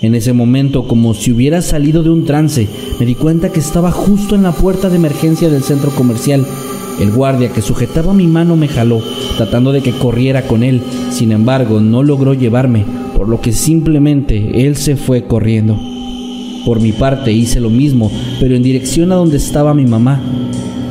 En 0.02 0.14
ese 0.14 0.34
momento, 0.34 0.86
como 0.86 1.14
si 1.14 1.32
hubiera 1.32 1.62
salido 1.62 2.02
de 2.02 2.10
un 2.10 2.26
trance, 2.26 2.68
me 3.00 3.06
di 3.06 3.14
cuenta 3.14 3.50
que 3.50 3.60
estaba 3.60 3.90
justo 3.90 4.34
en 4.34 4.42
la 4.42 4.52
puerta 4.52 4.90
de 4.90 4.96
emergencia 4.96 5.48
del 5.48 5.62
centro 5.62 5.90
comercial. 5.90 6.44
El 7.00 7.10
guardia 7.10 7.50
que 7.50 7.62
sujetaba 7.62 8.12
mi 8.12 8.26
mano 8.26 8.54
me 8.56 8.68
jaló, 8.68 9.00
tratando 9.38 9.72
de 9.72 9.80
que 9.80 9.92
corriera 9.92 10.42
con 10.42 10.62
él. 10.62 10.82
Sin 11.10 11.32
embargo, 11.32 11.80
no 11.80 12.02
logró 12.02 12.34
llevarme, 12.34 12.84
por 13.16 13.28
lo 13.28 13.40
que 13.40 13.52
simplemente 13.52 14.66
él 14.66 14.76
se 14.76 14.96
fue 14.96 15.24
corriendo. 15.24 15.78
Por 16.66 16.80
mi 16.80 16.92
parte 16.92 17.32
hice 17.32 17.60
lo 17.60 17.70
mismo, 17.70 18.10
pero 18.40 18.54
en 18.54 18.62
dirección 18.62 19.10
a 19.12 19.14
donde 19.14 19.38
estaba 19.38 19.72
mi 19.72 19.86
mamá. 19.86 20.20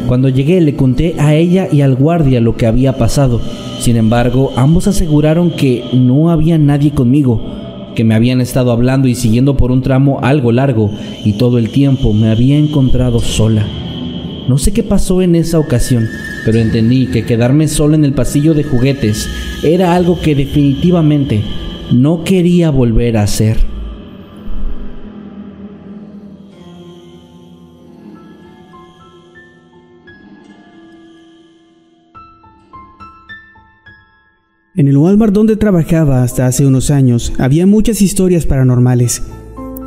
Cuando 0.08 0.30
llegué 0.30 0.62
le 0.62 0.76
conté 0.76 1.16
a 1.20 1.36
ella 1.36 1.68
y 1.72 1.82
al 1.82 1.96
guardia 1.96 2.40
lo 2.42 2.56
que 2.56 2.66
había 2.66 2.98
pasado. 2.98 3.42
Sin 3.86 3.98
embargo, 3.98 4.52
ambos 4.56 4.88
aseguraron 4.88 5.52
que 5.52 5.84
no 5.94 6.32
había 6.32 6.58
nadie 6.58 6.90
conmigo, 6.90 7.40
que 7.94 8.04
me 8.04 8.16
habían 8.16 8.42
estado 8.42 8.72
hablando 8.72 9.08
y 9.08 9.14
siguiendo 9.14 9.58
por 9.58 9.72
un 9.72 9.84
tramo 9.84 10.18
algo 10.24 10.52
largo 10.52 10.90
y 11.24 11.34
todo 11.34 11.60
el 11.60 11.70
tiempo 11.70 12.12
me 12.12 12.32
había 12.32 12.58
encontrado 12.58 13.20
sola. 13.20 13.64
No 14.48 14.58
sé 14.58 14.74
qué 14.74 14.82
pasó 14.82 15.22
en 15.22 15.36
esa 15.36 15.60
ocasión, 15.60 16.10
pero 16.46 16.58
entendí 16.58 17.06
que 17.06 17.26
quedarme 17.26 17.68
sola 17.68 17.96
en 17.96 18.06
el 18.06 18.14
pasillo 18.14 18.56
de 18.56 18.64
juguetes 18.64 19.30
era 19.62 19.94
algo 19.94 20.20
que 20.20 20.34
definitivamente 20.34 21.44
no 21.92 22.24
quería 22.24 22.72
volver 22.72 23.18
a 23.18 23.22
hacer. 23.22 23.75
En 34.78 34.90
el 34.90 34.98
Walmart 34.98 35.34
donde 35.34 35.56
trabajaba 35.56 36.22
hasta 36.22 36.48
hace 36.48 36.66
unos 36.66 36.92
años 36.92 37.32
había 37.38 37.66
muchas 37.66 38.02
historias 38.02 38.46
paranormales. 38.46 39.24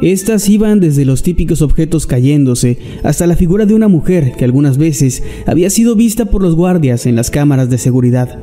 Estas 0.01 0.49
iban 0.49 0.81
desde 0.81 1.05
los 1.05 1.23
típicos 1.23 1.61
objetos 1.61 2.07
cayéndose 2.07 2.79
hasta 3.03 3.27
la 3.27 3.37
figura 3.37 3.67
de 3.67 3.75
una 3.75 3.89
mujer 3.89 4.33
que 4.39 4.47
algunas 4.47 4.79
veces 4.79 5.23
había 5.45 5.69
sido 5.69 5.95
vista 5.95 6.25
por 6.27 6.41
los 6.41 6.57
guardias 6.57 7.05
en 7.05 7.17
las 7.17 7.31
cámaras 7.31 7.69
de 7.69 7.77
seguridad. 7.77 8.39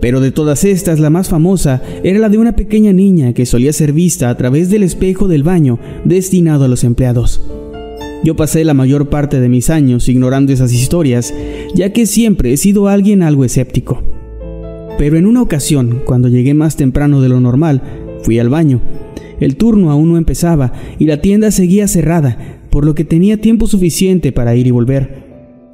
Pero 0.00 0.20
de 0.20 0.30
todas 0.30 0.62
estas, 0.62 1.00
la 1.00 1.10
más 1.10 1.28
famosa 1.28 1.82
era 2.04 2.20
la 2.20 2.28
de 2.28 2.38
una 2.38 2.54
pequeña 2.54 2.92
niña 2.92 3.32
que 3.32 3.44
solía 3.44 3.72
ser 3.72 3.92
vista 3.92 4.30
a 4.30 4.36
través 4.36 4.70
del 4.70 4.84
espejo 4.84 5.26
del 5.26 5.42
baño 5.42 5.80
destinado 6.04 6.66
a 6.66 6.68
los 6.68 6.84
empleados. 6.84 7.40
Yo 8.22 8.36
pasé 8.36 8.64
la 8.64 8.74
mayor 8.74 9.08
parte 9.08 9.40
de 9.40 9.48
mis 9.48 9.70
años 9.70 10.08
ignorando 10.08 10.52
esas 10.52 10.72
historias, 10.72 11.34
ya 11.74 11.92
que 11.92 12.06
siempre 12.06 12.52
he 12.52 12.56
sido 12.56 12.86
alguien 12.86 13.24
algo 13.24 13.44
escéptico. 13.44 14.11
Pero 14.98 15.16
en 15.16 15.26
una 15.26 15.42
ocasión, 15.42 16.02
cuando 16.04 16.28
llegué 16.28 16.54
más 16.54 16.76
temprano 16.76 17.20
de 17.20 17.28
lo 17.28 17.40
normal, 17.40 17.82
fui 18.22 18.38
al 18.38 18.48
baño. 18.48 18.80
El 19.40 19.56
turno 19.56 19.90
aún 19.90 20.12
no 20.12 20.18
empezaba 20.18 20.72
y 20.98 21.06
la 21.06 21.20
tienda 21.20 21.50
seguía 21.50 21.88
cerrada, 21.88 22.38
por 22.70 22.84
lo 22.84 22.94
que 22.94 23.04
tenía 23.04 23.40
tiempo 23.40 23.66
suficiente 23.66 24.32
para 24.32 24.54
ir 24.54 24.66
y 24.66 24.70
volver. 24.70 25.22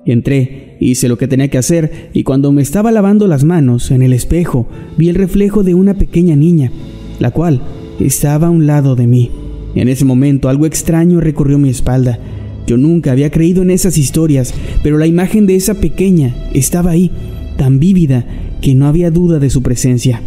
Entré, 0.07 0.77
hice 0.81 1.09
lo 1.09 1.19
que 1.19 1.29
tenía 1.29 1.49
que 1.49 1.59
hacer 1.59 2.11
y 2.15 2.23
cuando 2.23 2.51
me 2.51 2.63
estaba 2.63 2.91
lavando 2.91 3.27
las 3.27 3.45
manos 3.45 3.91
en 3.91 4.01
el 4.01 4.15
espejo 4.15 4.67
vi 4.97 5.11
el 5.11 5.15
reflejo 5.15 5.63
de 5.63 5.75
una 5.75 5.95
pequeña 5.95 6.35
niña, 6.35 6.73
la 7.19 7.31
cual 7.31 7.61
estaba 8.01 8.47
a 8.47 8.51
un 8.51 8.67
lado 8.67 8.97
de 8.97 9.07
mí. 9.07 9.31
En 9.75 9.89
ese 9.89 10.05
momento 10.05 10.49
algo 10.49 10.65
extraño 10.65 11.21
recorrió 11.21 11.59
mi 11.59 11.69
espalda. 11.69 12.19
Yo 12.67 12.77
nunca 12.77 13.13
había 13.13 13.31
creído 13.31 13.63
en 13.63 13.71
esas 13.71 13.99
historias, 13.99 14.55
pero 14.83 14.99
la 14.99 15.07
imagen 15.07 15.47
de 15.47 15.57
esa 15.57 15.75
pequeña 15.75 16.35
estaba 16.55 16.91
ahí, 16.91 17.11
tan 17.59 17.79
vívida 17.79 18.25
que 18.63 18.75
no 18.75 18.87
había 18.87 19.11
duda 19.11 19.39
de 19.39 19.51
su 19.51 19.63
presencia. 19.63 20.23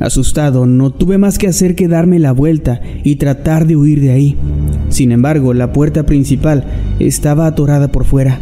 Asustado, 0.00 0.64
no 0.66 0.90
tuve 0.90 1.18
más 1.18 1.36
que 1.36 1.46
hacer 1.46 1.74
que 1.74 1.88
darme 1.88 2.18
la 2.18 2.32
vuelta 2.32 2.80
y 3.04 3.16
tratar 3.16 3.66
de 3.66 3.76
huir 3.76 4.00
de 4.00 4.12
ahí. 4.12 4.36
Sin 4.88 5.12
embargo, 5.12 5.52
la 5.52 5.72
puerta 5.72 6.06
principal 6.06 6.64
estaba 6.98 7.46
atorada 7.46 7.88
por 7.88 8.04
fuera. 8.04 8.40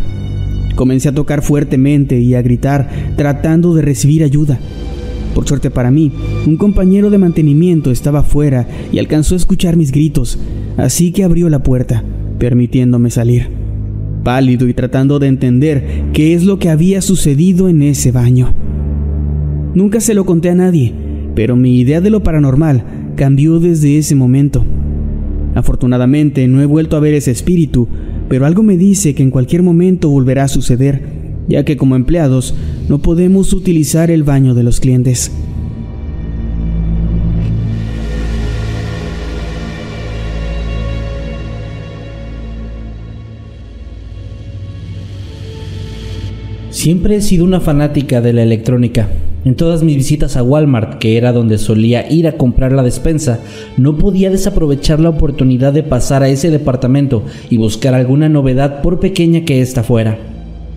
Comencé 0.77 1.09
a 1.09 1.15
tocar 1.15 1.43
fuertemente 1.43 2.21
y 2.21 2.35
a 2.35 2.43
gritar, 2.43 2.89
tratando 3.17 3.75
de 3.75 3.83
recibir 3.83 4.23
ayuda. 4.23 4.59
Por 5.35 5.47
suerte 5.47 5.71
para 5.71 5.91
mí, 5.91 6.13
un 6.47 6.57
compañero 6.57 7.11
de 7.11 7.19
mantenimiento 7.19 7.91
estaba 7.91 8.23
fuera 8.23 8.69
y 8.93 8.99
alcanzó 8.99 9.35
a 9.35 9.39
escuchar 9.39 9.77
mis 9.77 9.91
gritos, 9.91 10.39
así 10.77 11.13
que 11.13 11.25
abrió 11.25 11.49
la 11.49 11.63
puerta, 11.63 12.05
permitiéndome 12.39 13.11
salir. 13.11 13.62
Pálido 14.23 14.69
y 14.69 14.75
tratando 14.75 15.19
de 15.19 15.27
entender 15.27 16.05
qué 16.13 16.35
es 16.35 16.45
lo 16.45 16.59
que 16.59 16.69
había 16.69 17.03
sucedido 17.03 17.69
en 17.69 17.83
ese 17.83 18.13
baño. 18.13 18.55
Nunca 19.75 20.01
se 20.01 20.15
lo 20.15 20.25
conté 20.25 20.51
a 20.51 20.55
nadie, 20.55 20.93
pero 21.35 21.57
mi 21.57 21.79
idea 21.81 22.01
de 22.01 22.11
lo 22.11 22.23
paranormal 22.23 22.85
cambió 23.17 23.59
desde 23.59 23.99
ese 23.99 24.15
momento. 24.15 24.65
Afortunadamente 25.55 26.47
no 26.47 26.63
he 26.63 26.67
vuelto 26.67 26.97
a 26.97 27.01
ver 27.01 27.15
ese 27.15 27.31
espíritu, 27.31 27.89
pero 28.29 28.47
algo 28.47 28.63
me 28.63 28.77
dice 28.77 29.15
que 29.15 29.23
en 29.23 29.31
cualquier 29.31 29.63
momento 29.63 30.09
volverá 30.09 30.45
a 30.45 30.49
suceder, 30.49 31.03
ya 31.49 31.65
que 31.65 31.77
como 31.77 31.97
empleados 31.97 32.55
no 32.89 32.99
podemos 32.99 33.53
utilizar 33.53 34.11
el 34.11 34.23
baño 34.23 34.55
de 34.55 34.63
los 34.63 34.81
clientes. 34.81 35.33
Siempre 46.83 47.15
he 47.15 47.21
sido 47.21 47.45
una 47.45 47.61
fanática 47.61 48.21
de 48.21 48.33
la 48.33 48.43
electrónica. 48.43 49.09
En 49.45 49.55
todas 49.55 49.85
mis 49.85 49.95
visitas 49.95 50.37
a 50.37 50.43
Walmart, 50.43 50.99
que 50.99 51.17
era 51.17 51.33
donde 51.33 51.59
solía 51.59 52.11
ir 52.11 52.27
a 52.27 52.33
comprar 52.33 52.73
la 52.73 52.83
despensa, 52.83 53.39
no 53.77 53.99
podía 53.99 54.31
desaprovechar 54.31 54.99
la 54.99 55.11
oportunidad 55.11 55.73
de 55.73 55.85
pasar 55.85 56.25
a 56.25 56.29
ese 56.29 56.51
departamento 56.51 57.23
y 57.51 57.57
buscar 57.57 57.95
alguna 57.95 58.29
novedad 58.29 58.83
por 58.83 58.99
pequeña 58.99 59.45
que 59.45 59.61
ésta 59.61 59.85
fuera. 59.85 60.19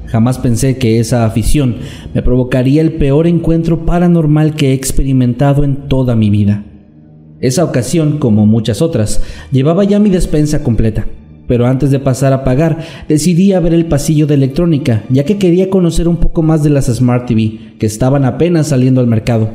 Jamás 0.06 0.38
pensé 0.38 0.78
que 0.78 1.00
esa 1.00 1.26
afición 1.26 1.78
me 2.14 2.22
provocaría 2.22 2.84
el 2.84 2.94
peor 2.94 3.26
encuentro 3.26 3.88
paranormal 3.88 4.54
que 4.54 4.70
he 4.70 4.74
experimentado 4.74 5.64
en 5.64 5.88
toda 5.88 6.16
mi 6.16 6.30
vida. 6.30 6.66
Esa 7.40 7.64
ocasión, 7.64 8.20
como 8.20 8.46
muchas 8.46 8.84
otras, 8.84 9.24
llevaba 9.52 9.84
ya 9.84 9.98
mi 9.98 10.12
despensa 10.12 10.62
completa 10.62 11.08
pero 11.48 11.68
antes 11.68 11.92
de 11.92 12.00
pasar 12.00 12.34
a 12.34 12.44
pagar 12.44 12.80
decidí 13.08 13.54
a 13.54 13.60
ver 13.60 13.74
el 13.74 13.86
pasillo 13.86 14.28
de 14.28 14.36
electrónica, 14.36 15.04
ya 15.10 15.24
que 15.24 15.38
quería 15.38 15.70
conocer 15.70 16.08
un 16.08 16.18
poco 16.18 16.42
más 16.42 16.64
de 16.64 16.70
las 16.70 16.86
Smart 16.86 17.28
TV, 17.28 17.60
que 17.80 17.86
estaban 17.86 18.26
apenas 18.26 18.68
saliendo 18.68 19.02
al 19.02 19.08
mercado. 19.08 19.50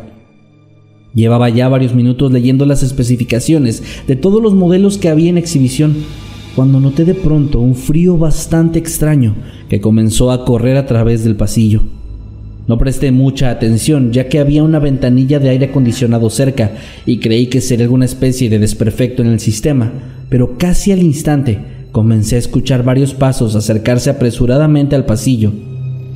Llevaba 1.14 1.48
ya 1.48 1.68
varios 1.68 1.94
minutos 1.94 2.30
leyendo 2.30 2.66
las 2.66 2.82
especificaciones 2.82 3.82
de 4.06 4.16
todos 4.16 4.40
los 4.40 4.54
modelos 4.54 4.96
que 4.96 5.08
había 5.08 5.30
en 5.30 5.38
exhibición, 5.38 5.96
cuando 6.54 6.80
noté 6.80 7.04
de 7.04 7.14
pronto 7.14 7.60
un 7.60 7.74
frío 7.74 8.16
bastante 8.16 8.78
extraño 8.78 9.34
que 9.68 9.80
comenzó 9.80 10.30
a 10.30 10.44
correr 10.44 10.76
a 10.76 10.86
través 10.86 11.24
del 11.24 11.36
pasillo. 11.36 11.82
No 12.66 12.78
presté 12.78 13.10
mucha 13.10 13.50
atención 13.50 14.12
ya 14.12 14.28
que 14.28 14.38
había 14.38 14.62
una 14.62 14.78
ventanilla 14.78 15.40
de 15.40 15.48
aire 15.48 15.66
acondicionado 15.66 16.30
cerca 16.30 16.72
y 17.04 17.18
creí 17.18 17.46
que 17.48 17.60
sería 17.60 17.84
alguna 17.84 18.04
especie 18.04 18.48
de 18.48 18.60
desperfecto 18.60 19.22
en 19.22 19.28
el 19.28 19.40
sistema, 19.40 19.90
pero 20.28 20.56
casi 20.56 20.92
al 20.92 21.02
instante 21.02 21.58
Comencé 21.92 22.36
a 22.36 22.38
escuchar 22.38 22.84
varios 22.84 23.14
pasos 23.14 23.56
acercarse 23.56 24.10
apresuradamente 24.10 24.94
al 24.94 25.06
pasillo. 25.06 25.52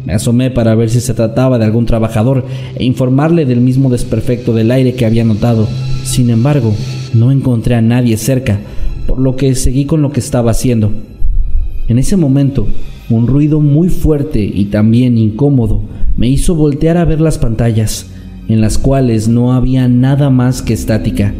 Me 0.06 0.12
asomé 0.12 0.50
para 0.50 0.76
ver 0.76 0.88
si 0.88 1.00
se 1.00 1.14
trataba 1.14 1.58
de 1.58 1.64
algún 1.64 1.84
trabajador 1.84 2.44
e 2.76 2.84
informarle 2.84 3.44
del 3.44 3.60
mismo 3.60 3.90
desperfecto 3.90 4.52
del 4.52 4.70
aire 4.70 4.94
que 4.94 5.04
había 5.04 5.24
notado. 5.24 5.66
Sin 6.04 6.30
embargo, 6.30 6.72
no 7.12 7.32
encontré 7.32 7.74
a 7.74 7.80
nadie 7.80 8.16
cerca, 8.16 8.60
por 9.08 9.18
lo 9.18 9.34
que 9.34 9.54
seguí 9.56 9.84
con 9.84 10.00
lo 10.00 10.12
que 10.12 10.20
estaba 10.20 10.52
haciendo. 10.52 10.92
En 11.88 11.98
ese 11.98 12.16
momento, 12.16 12.68
un 13.10 13.26
ruido 13.26 13.60
muy 13.60 13.88
fuerte 13.88 14.44
y 14.44 14.66
también 14.66 15.18
incómodo 15.18 15.82
me 16.16 16.28
hizo 16.28 16.54
voltear 16.54 16.98
a 16.98 17.04
ver 17.04 17.20
las 17.20 17.38
pantallas, 17.38 18.06
en 18.48 18.60
las 18.60 18.78
cuales 18.78 19.26
no 19.26 19.52
había 19.52 19.88
nada 19.88 20.30
más 20.30 20.62
que 20.62 20.74
estática. 20.74 21.34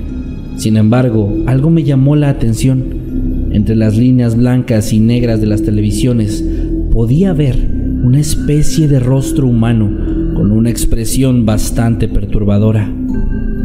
Sin 0.56 0.76
embargo, 0.76 1.32
algo 1.46 1.70
me 1.70 1.84
llamó 1.84 2.16
la 2.16 2.30
atención. 2.30 3.03
Entre 3.54 3.76
las 3.76 3.96
líneas 3.96 4.36
blancas 4.36 4.92
y 4.92 4.98
negras 4.98 5.40
de 5.40 5.46
las 5.46 5.62
televisiones 5.62 6.44
podía 6.90 7.32
ver 7.32 7.56
una 8.02 8.18
especie 8.18 8.88
de 8.88 8.98
rostro 8.98 9.46
humano 9.46 9.88
con 10.34 10.50
una 10.50 10.70
expresión 10.70 11.46
bastante 11.46 12.08
perturbadora. 12.08 12.92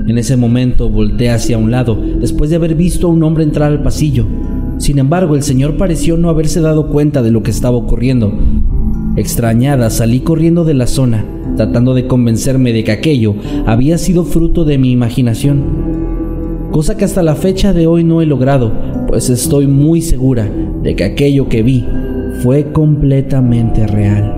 En 0.05 0.17
ese 0.19 0.37
momento 0.37 0.91
volteé 0.91 1.31
hacia 1.31 1.57
un 1.57 1.71
lado 1.71 1.99
después 2.21 2.51
de 2.51 2.57
haber 2.57 2.75
visto 2.75 3.07
a 3.07 3.09
un 3.09 3.23
hombre 3.23 3.43
entrar 3.43 3.71
al 3.71 3.81
pasillo. 3.81 4.27
Sin 4.77 4.99
embargo, 4.99 5.35
el 5.35 5.41
señor 5.41 5.75
pareció 5.75 6.17
no 6.17 6.29
haberse 6.29 6.61
dado 6.61 6.89
cuenta 6.89 7.23
de 7.23 7.31
lo 7.31 7.41
que 7.41 7.49
estaba 7.49 7.75
ocurriendo. 7.75 8.31
Extrañada, 9.17 9.89
salí 9.89 10.19
corriendo 10.19 10.65
de 10.65 10.75
la 10.75 10.85
zona, 10.85 11.25
tratando 11.57 11.95
de 11.95 12.05
convencerme 12.05 12.73
de 12.73 12.83
que 12.83 12.91
aquello 12.91 13.33
había 13.65 13.97
sido 13.97 14.23
fruto 14.23 14.65
de 14.65 14.77
mi 14.77 14.91
imaginación. 14.91 15.89
cosa 16.69 16.95
que 16.95 17.05
hasta 17.05 17.23
la 17.23 17.35
fecha 17.35 17.73
de 17.73 17.87
hoy 17.87 18.03
no 18.03 18.21
he 18.21 18.27
logrado, 18.27 18.71
pues 19.09 19.27
estoy 19.31 19.65
muy 19.65 20.03
segura 20.03 20.43
de 20.43 20.95
que 20.95 21.03
aquello 21.03 21.49
que 21.49 21.63
vi 21.63 21.83
fue 22.43 22.71
completamente 22.71 23.87
real. 23.87 24.35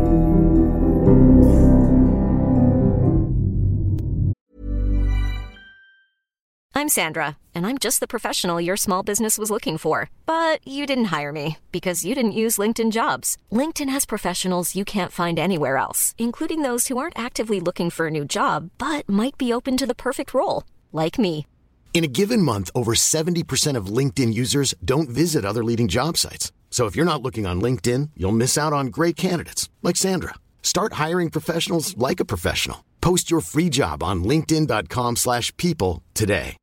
I'm 6.74 6.88
Sandra, 6.88 7.38
and 7.54 7.68
I'm 7.68 7.78
just 7.78 8.00
the 8.00 8.08
professional 8.08 8.62
your 8.62 8.78
small 8.78 9.04
business 9.04 9.38
was 9.38 9.51
looking 9.51 9.78
for. 9.78 10.10
But 10.25 10.66
you 10.66 10.88
didn't 10.88 11.12
hire 11.12 11.34
me 11.34 11.58
because 11.72 12.06
you 12.06 12.16
didn't 12.16 12.32
use 12.32 12.58
LinkedIn 12.58 12.92
jobs. 12.92 13.38
LinkedIn 13.51 13.90
has 13.90 14.06
professionals 14.06 14.75
you 14.75 14.86
can't 14.86 15.12
find 15.12 15.38
anywhere 15.38 15.78
else, 15.78 16.16
including 16.18 16.63
those 16.63 16.88
who 16.88 16.98
aren't 16.98 17.20
actively 17.20 17.60
looking 17.60 17.90
for 17.90 18.08
a 18.08 18.12
new 18.12 18.25
job 18.25 18.72
but 18.78 19.08
might 19.08 19.38
be 19.38 19.54
open 19.54 19.75
to 19.78 19.86
the 19.86 19.94
perfect 19.94 20.34
role, 20.34 20.63
like 20.94 21.20
me. 21.20 21.46
In 21.93 22.05
a 22.05 22.07
given 22.07 22.41
month, 22.41 22.71
over 22.74 22.93
70% 22.93 23.75
of 23.75 23.98
LinkedIn 23.98 24.33
users 24.33 24.74
don't 24.83 25.10
visit 25.10 25.45
other 25.45 25.63
leading 25.63 25.89
job 25.89 26.17
sites. 26.17 26.51
So 26.71 26.88
if 26.88 26.95
you're 26.95 27.05
not 27.05 27.21
looking 27.21 27.45
on 27.45 27.62
LinkedIn, 27.62 28.12
you'll 28.15 28.31
miss 28.31 28.57
out 28.57 28.74
on 28.74 28.88
great 28.88 29.15
candidates 29.15 29.69
like 29.83 29.98
Sandra. 29.98 30.36
Start 30.63 30.93
hiring 30.93 31.29
professionals 31.29 31.95
like 31.98 32.19
a 32.19 32.25
professional. 32.25 32.86
Post 33.01 33.29
your 33.29 33.41
free 33.41 33.69
job 33.69 34.01
on 34.01 34.24
linkedin.com/people 34.24 36.01
today. 36.13 36.55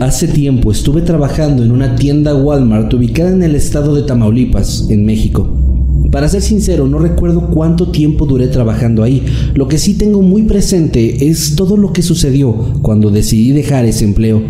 Hace 0.00 0.26
tiempo 0.28 0.72
estuve 0.72 1.02
trabajando 1.02 1.62
en 1.62 1.70
una 1.70 1.94
tienda 1.94 2.34
Walmart 2.34 2.92
ubicada 2.92 3.30
en 3.30 3.42
el 3.44 3.54
estado 3.54 3.94
de 3.94 4.02
Tamaulipas, 4.02 4.90
en 4.90 5.06
México. 5.06 5.71
Para 6.10 6.28
ser 6.28 6.42
sincero, 6.42 6.86
no 6.86 6.98
recuerdo 6.98 7.48
cuánto 7.48 7.88
tiempo 7.88 8.26
duré 8.26 8.48
trabajando 8.48 9.02
ahí. 9.02 9.24
Lo 9.54 9.68
que 9.68 9.78
sí 9.78 9.94
tengo 9.94 10.20
muy 10.22 10.42
presente 10.42 11.28
es 11.28 11.56
todo 11.56 11.76
lo 11.76 11.92
que 11.92 12.02
sucedió 12.02 12.54
cuando 12.82 13.10
decidí 13.10 13.52
dejar 13.52 13.84
ese 13.84 14.04
empleo. 14.04 14.42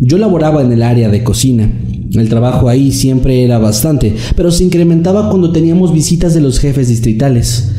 Yo 0.00 0.18
laboraba 0.18 0.62
en 0.62 0.72
el 0.72 0.82
área 0.82 1.08
de 1.08 1.24
cocina. 1.24 1.72
El 2.12 2.28
trabajo 2.28 2.68
ahí 2.68 2.92
siempre 2.92 3.42
era 3.42 3.58
bastante, 3.58 4.14
pero 4.36 4.52
se 4.52 4.62
incrementaba 4.62 5.30
cuando 5.30 5.50
teníamos 5.50 5.92
visitas 5.92 6.34
de 6.34 6.40
los 6.40 6.60
jefes 6.60 6.88
distritales. 6.88 7.70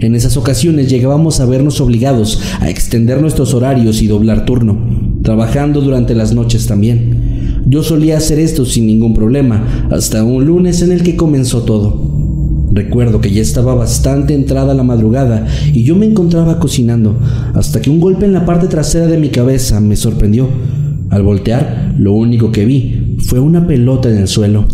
En 0.00 0.14
esas 0.14 0.36
ocasiones 0.36 0.88
llegábamos 0.90 1.38
a 1.40 1.46
vernos 1.46 1.80
obligados 1.80 2.40
a 2.60 2.68
extender 2.68 3.20
nuestros 3.20 3.54
horarios 3.54 4.02
y 4.02 4.08
doblar 4.08 4.44
turno, 4.44 4.76
trabajando 5.22 5.80
durante 5.80 6.14
las 6.14 6.34
noches 6.34 6.66
también. 6.66 7.62
Yo 7.66 7.82
solía 7.82 8.18
hacer 8.18 8.38
esto 8.40 8.66
sin 8.66 8.86
ningún 8.86 9.14
problema, 9.14 9.88
hasta 9.90 10.24
un 10.24 10.44
lunes 10.44 10.82
en 10.82 10.92
el 10.92 11.02
que 11.02 11.16
comenzó 11.16 11.62
todo. 11.62 12.13
Recuerdo 12.74 13.20
que 13.20 13.30
ya 13.30 13.40
estaba 13.40 13.76
bastante 13.76 14.34
entrada 14.34 14.74
la 14.74 14.82
madrugada 14.82 15.46
y 15.72 15.84
yo 15.84 15.94
me 15.94 16.06
encontraba 16.06 16.58
cocinando, 16.58 17.16
hasta 17.54 17.80
que 17.80 17.88
un 17.88 18.00
golpe 18.00 18.24
en 18.24 18.32
la 18.32 18.44
parte 18.44 18.66
trasera 18.66 19.06
de 19.06 19.16
mi 19.16 19.28
cabeza 19.28 19.80
me 19.80 19.94
sorprendió. 19.94 20.48
Al 21.10 21.22
voltear, 21.22 21.94
lo 21.96 22.14
único 22.14 22.50
que 22.50 22.64
vi 22.64 23.16
fue 23.20 23.38
una 23.38 23.64
pelota 23.68 24.10
en 24.10 24.16
el 24.16 24.26
suelo. 24.26 24.66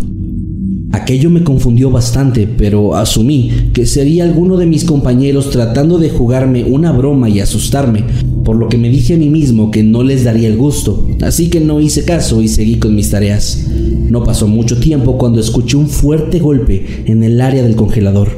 Aquello 0.93 1.29
me 1.29 1.45
confundió 1.45 1.91
bastante, 1.91 2.49
pero 2.49 2.97
asumí 2.97 3.71
que 3.75 3.85
sería 3.85 4.25
alguno 4.25 4.57
de 4.57 4.65
mis 4.65 4.85
compañeros 4.85 5.51
tratando 5.51 5.99
de 5.99 6.09
jugarme 6.09 6.65
una 6.65 6.93
broma 6.93 7.29
y 7.29 7.41
asustarme, 7.41 8.05
por 8.45 8.57
lo 8.57 8.69
que 8.69 8.79
me 8.79 8.89
dije 8.89 9.15
a 9.15 9.19
mí 9.19 9.29
mismo 9.29 9.71
que 9.71 9.83
no 9.83 10.03
les 10.03 10.25
daría 10.25 10.49
el 10.49 10.57
gusto, 10.57 11.09
así 11.23 11.51
que 11.51 11.61
no 11.61 11.81
hice 11.81 12.05
caso 12.05 12.41
y 12.41 12.49
seguí 12.49 12.77
con 12.77 12.95
mis 12.95 13.11
tareas. 13.11 13.67
No 14.09 14.25
pasó 14.25 14.49
mucho 14.49 14.79
tiempo 14.79 15.19
cuando 15.19 15.41
escuché 15.41 15.77
un 15.77 15.89
fuerte 15.89 16.39
golpe 16.39 17.05
en 17.07 17.23
el 17.23 17.41
área 17.41 17.63
del 17.63 17.77
congelador, 17.77 18.29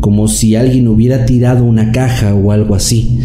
como 0.00 0.28
si 0.28 0.56
alguien 0.56 0.88
hubiera 0.88 1.26
tirado 1.26 1.64
una 1.64 1.92
caja 1.92 2.34
o 2.34 2.52
algo 2.52 2.74
así. 2.74 3.18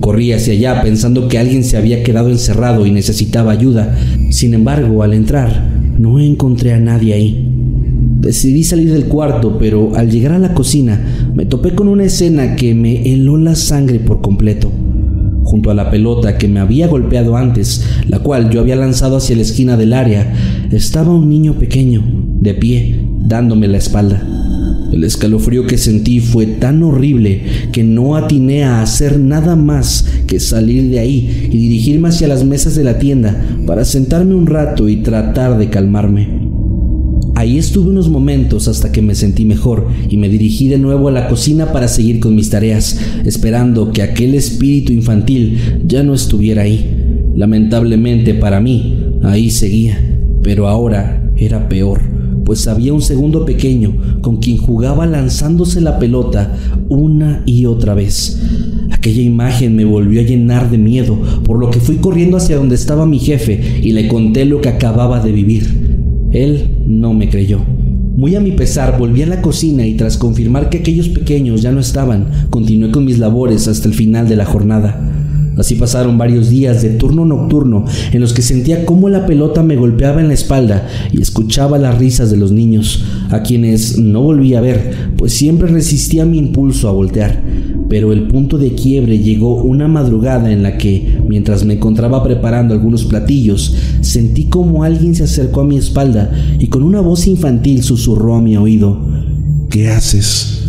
Corrí 0.00 0.32
hacia 0.32 0.52
allá 0.52 0.82
pensando 0.82 1.28
que 1.28 1.38
alguien 1.38 1.64
se 1.64 1.76
había 1.76 2.02
quedado 2.02 2.30
encerrado 2.30 2.86
y 2.86 2.90
necesitaba 2.90 3.52
ayuda. 3.52 3.98
Sin 4.30 4.54
embargo, 4.54 5.02
al 5.02 5.14
entrar, 5.14 5.68
no 5.98 6.20
encontré 6.20 6.72
a 6.72 6.78
nadie 6.78 7.14
ahí. 7.14 7.52
Decidí 8.20 8.64
salir 8.64 8.92
del 8.92 9.06
cuarto, 9.06 9.56
pero 9.58 9.94
al 9.94 10.10
llegar 10.10 10.32
a 10.32 10.38
la 10.38 10.54
cocina 10.54 11.00
me 11.34 11.46
topé 11.46 11.74
con 11.74 11.88
una 11.88 12.04
escena 12.04 12.56
que 12.56 12.74
me 12.74 13.12
heló 13.12 13.36
la 13.36 13.54
sangre 13.54 13.98
por 13.98 14.20
completo. 14.20 14.70
Junto 15.46 15.70
a 15.70 15.74
la 15.74 15.92
pelota 15.92 16.38
que 16.38 16.48
me 16.48 16.58
había 16.58 16.88
golpeado 16.88 17.36
antes, 17.36 17.84
la 18.08 18.18
cual 18.18 18.50
yo 18.50 18.58
había 18.58 18.74
lanzado 18.74 19.16
hacia 19.16 19.36
la 19.36 19.42
esquina 19.42 19.76
del 19.76 19.92
área, 19.92 20.34
estaba 20.72 21.14
un 21.14 21.28
niño 21.28 21.54
pequeño, 21.54 22.02
de 22.40 22.52
pie, 22.52 23.00
dándome 23.20 23.68
la 23.68 23.78
espalda. 23.78 24.26
El 24.92 25.04
escalofrío 25.04 25.64
que 25.68 25.78
sentí 25.78 26.18
fue 26.18 26.46
tan 26.46 26.82
horrible 26.82 27.42
que 27.70 27.84
no 27.84 28.16
atiné 28.16 28.64
a 28.64 28.82
hacer 28.82 29.20
nada 29.20 29.54
más 29.54 30.08
que 30.26 30.40
salir 30.40 30.90
de 30.90 30.98
ahí 30.98 31.48
y 31.52 31.56
dirigirme 31.56 32.08
hacia 32.08 32.26
las 32.26 32.44
mesas 32.44 32.74
de 32.74 32.82
la 32.82 32.98
tienda 32.98 33.40
para 33.68 33.84
sentarme 33.84 34.34
un 34.34 34.48
rato 34.48 34.88
y 34.88 34.96
tratar 34.96 35.58
de 35.58 35.70
calmarme. 35.70 36.45
Ahí 37.36 37.58
estuve 37.58 37.90
unos 37.90 38.08
momentos 38.08 38.66
hasta 38.66 38.90
que 38.90 39.02
me 39.02 39.14
sentí 39.14 39.44
mejor 39.44 39.88
y 40.08 40.16
me 40.16 40.30
dirigí 40.30 40.68
de 40.68 40.78
nuevo 40.78 41.08
a 41.08 41.12
la 41.12 41.28
cocina 41.28 41.70
para 41.70 41.86
seguir 41.86 42.18
con 42.18 42.34
mis 42.34 42.48
tareas, 42.48 42.98
esperando 43.26 43.92
que 43.92 44.00
aquel 44.00 44.34
espíritu 44.34 44.90
infantil 44.94 45.58
ya 45.86 46.02
no 46.02 46.14
estuviera 46.14 46.62
ahí. 46.62 47.30
Lamentablemente 47.36 48.32
para 48.32 48.62
mí, 48.62 48.96
ahí 49.22 49.50
seguía, 49.50 50.00
pero 50.42 50.66
ahora 50.66 51.30
era 51.36 51.68
peor, 51.68 52.00
pues 52.46 52.66
había 52.68 52.94
un 52.94 53.02
segundo 53.02 53.44
pequeño 53.44 54.22
con 54.22 54.38
quien 54.38 54.56
jugaba 54.56 55.04
lanzándose 55.04 55.82
la 55.82 55.98
pelota 55.98 56.56
una 56.88 57.42
y 57.44 57.66
otra 57.66 57.92
vez. 57.92 58.40
Aquella 58.92 59.20
imagen 59.20 59.76
me 59.76 59.84
volvió 59.84 60.22
a 60.22 60.24
llenar 60.24 60.70
de 60.70 60.78
miedo, 60.78 61.18
por 61.44 61.58
lo 61.58 61.70
que 61.70 61.80
fui 61.80 61.96
corriendo 61.96 62.38
hacia 62.38 62.56
donde 62.56 62.76
estaba 62.76 63.04
mi 63.04 63.18
jefe 63.18 63.82
y 63.82 63.92
le 63.92 64.08
conté 64.08 64.46
lo 64.46 64.62
que 64.62 64.70
acababa 64.70 65.20
de 65.20 65.32
vivir. 65.32 65.85
Él 66.36 66.68
no 66.86 67.14
me 67.14 67.30
creyó. 67.30 67.60
Muy 68.16 68.34
a 68.34 68.40
mi 68.40 68.52
pesar, 68.52 68.98
volví 68.98 69.22
a 69.22 69.26
la 69.26 69.40
cocina 69.40 69.86
y 69.86 69.94
tras 69.94 70.18
confirmar 70.18 70.68
que 70.68 70.78
aquellos 70.78 71.08
pequeños 71.08 71.62
ya 71.62 71.72
no 71.72 71.80
estaban, 71.80 72.48
continué 72.50 72.90
con 72.90 73.06
mis 73.06 73.18
labores 73.18 73.66
hasta 73.68 73.88
el 73.88 73.94
final 73.94 74.28
de 74.28 74.36
la 74.36 74.44
jornada. 74.44 75.00
Así 75.56 75.74
pasaron 75.76 76.18
varios 76.18 76.50
días 76.50 76.82
de 76.82 76.90
turno 76.90 77.24
nocturno 77.24 77.84
en 78.12 78.20
los 78.20 78.32
que 78.32 78.42
sentía 78.42 78.84
cómo 78.84 79.08
la 79.08 79.26
pelota 79.26 79.62
me 79.62 79.76
golpeaba 79.76 80.20
en 80.20 80.28
la 80.28 80.34
espalda 80.34 80.86
y 81.12 81.20
escuchaba 81.22 81.78
las 81.78 81.98
risas 81.98 82.30
de 82.30 82.36
los 82.36 82.52
niños, 82.52 83.04
a 83.30 83.42
quienes 83.42 83.98
no 83.98 84.22
volví 84.22 84.54
a 84.54 84.60
ver, 84.60 85.12
pues 85.16 85.32
siempre 85.32 85.68
resistía 85.68 86.24
mi 86.24 86.38
impulso 86.38 86.88
a 86.88 86.92
voltear. 86.92 87.42
Pero 87.88 88.12
el 88.12 88.26
punto 88.28 88.58
de 88.58 88.74
quiebre 88.74 89.18
llegó 89.18 89.62
una 89.62 89.88
madrugada 89.88 90.52
en 90.52 90.62
la 90.62 90.76
que, 90.76 91.20
mientras 91.26 91.64
me 91.64 91.74
encontraba 91.74 92.22
preparando 92.22 92.74
algunos 92.74 93.04
platillos, 93.04 93.76
sentí 94.00 94.44
como 94.44 94.82
alguien 94.82 95.14
se 95.14 95.24
acercó 95.24 95.60
a 95.60 95.64
mi 95.64 95.76
espalda 95.76 96.30
y 96.58 96.66
con 96.66 96.82
una 96.82 97.00
voz 97.00 97.26
infantil 97.26 97.82
susurró 97.82 98.34
a 98.34 98.42
mi 98.42 98.56
oído, 98.56 98.98
¿Qué 99.70 99.88
haces? 99.88 100.65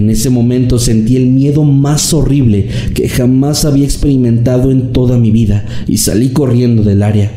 En 0.00 0.08
ese 0.08 0.30
momento 0.30 0.78
sentí 0.78 1.16
el 1.16 1.26
miedo 1.26 1.62
más 1.62 2.14
horrible 2.14 2.68
que 2.94 3.06
jamás 3.06 3.66
había 3.66 3.84
experimentado 3.84 4.70
en 4.70 4.94
toda 4.94 5.18
mi 5.18 5.30
vida 5.30 5.66
y 5.86 5.98
salí 5.98 6.30
corriendo 6.30 6.82
del 6.82 7.02
área. 7.02 7.30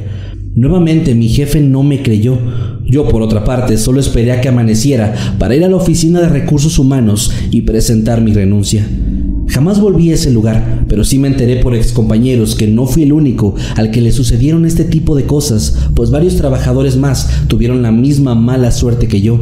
Nuevamente 0.56 1.13
mi 1.13 1.28
jefe 1.28 1.60
no 1.60 1.84
me 1.84 2.02
creyó. 2.02 2.38
Yo, 2.86 3.10
por 3.10 3.21
otra 3.21 3.43
parte, 3.43 3.78
solo 3.78 3.99
esperé 3.99 4.32
a 4.32 4.39
que 4.39 4.47
amaneciera 4.47 5.13
para 5.38 5.58
ir 5.58 5.65
a 5.65 5.67
la 5.67 5.76
oficina 5.76 6.21
de 6.21 6.30
recursos 6.30 6.80
humanos 6.80 7.34
y 7.52 7.63
presentar 7.63 8.21
mi 8.21 8.32
renuncia. 8.32 8.88
Jamás 9.49 9.82
volví 9.82 10.12
a 10.12 10.13
ese 10.13 10.32
lugar, 10.32 10.86
pero 10.88 11.04
sí 11.04 11.19
me 11.19 11.28
enteré 11.28 11.58
por 11.58 11.76
excompañeros 11.76 12.56
que 12.56 12.67
no 12.67 12.86
fui 12.86 13.04
el 13.04 13.12
único 13.12 13.56
al 13.76 13.91
que 13.91 13.99
le 13.99 14.13
sucedieron 14.13 14.65
este 14.65 14.86
tipo 14.86 15.17
de 15.17 15.26
cosas, 15.26 15.89
pues 15.95 16.12
varios 16.12 16.38
trabajadores 16.38 16.95
más 16.95 17.28
tuvieron 17.47 17.82
la 17.82 17.91
misma 17.91 18.36
mala 18.36 18.71
suerte 18.71 19.10
que 19.10 19.19
yo. 19.19 19.41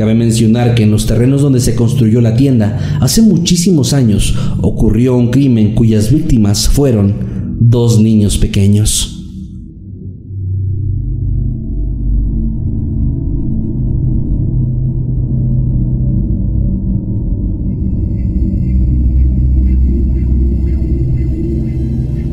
Cabe 0.00 0.14
mencionar 0.14 0.74
que 0.74 0.84
en 0.84 0.90
los 0.90 1.04
terrenos 1.04 1.42
donde 1.42 1.60
se 1.60 1.74
construyó 1.74 2.22
la 2.22 2.34
tienda, 2.34 2.98
hace 3.02 3.20
muchísimos 3.20 3.92
años, 3.92 4.34
ocurrió 4.62 5.14
un 5.14 5.30
crimen 5.30 5.74
cuyas 5.74 6.10
víctimas 6.10 6.70
fueron 6.70 7.58
dos 7.60 8.00
niños 8.00 8.38
pequeños. 8.38 9.26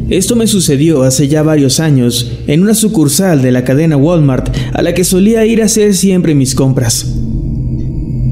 Esto 0.09 0.37
me 0.37 0.47
sucedió 0.47 1.03
hace 1.03 1.27
ya 1.27 1.43
varios 1.43 1.81
años 1.81 2.31
en 2.47 2.61
una 2.61 2.73
sucursal 2.73 3.41
de 3.41 3.51
la 3.51 3.65
cadena 3.65 3.97
Walmart 3.97 4.55
a 4.71 4.81
la 4.81 4.93
que 4.93 5.03
solía 5.03 5.45
ir 5.45 5.61
a 5.61 5.65
hacer 5.65 5.93
siempre 5.95 6.33
mis 6.33 6.55
compras. 6.55 7.26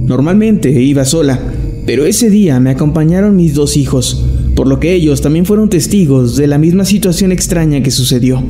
Normalmente 0.06 0.70
iba 0.70 1.04
sola, 1.04 1.40
pero 1.86 2.06
ese 2.06 2.30
día 2.30 2.60
me 2.60 2.70
acompañaron 2.70 3.36
mis 3.36 3.56
dos 3.56 3.76
hijos, 3.76 4.24
por 4.56 4.68
lo 4.68 4.80
que 4.80 4.94
ellos 4.94 5.22
también 5.22 5.46
fueron 5.46 5.70
testigos 5.70 6.36
de 6.36 6.46
la 6.48 6.60
misma 6.60 6.86
situación 6.86 7.32
extraña 7.32 7.82
que 7.82 7.90
sucedió. 7.90 8.44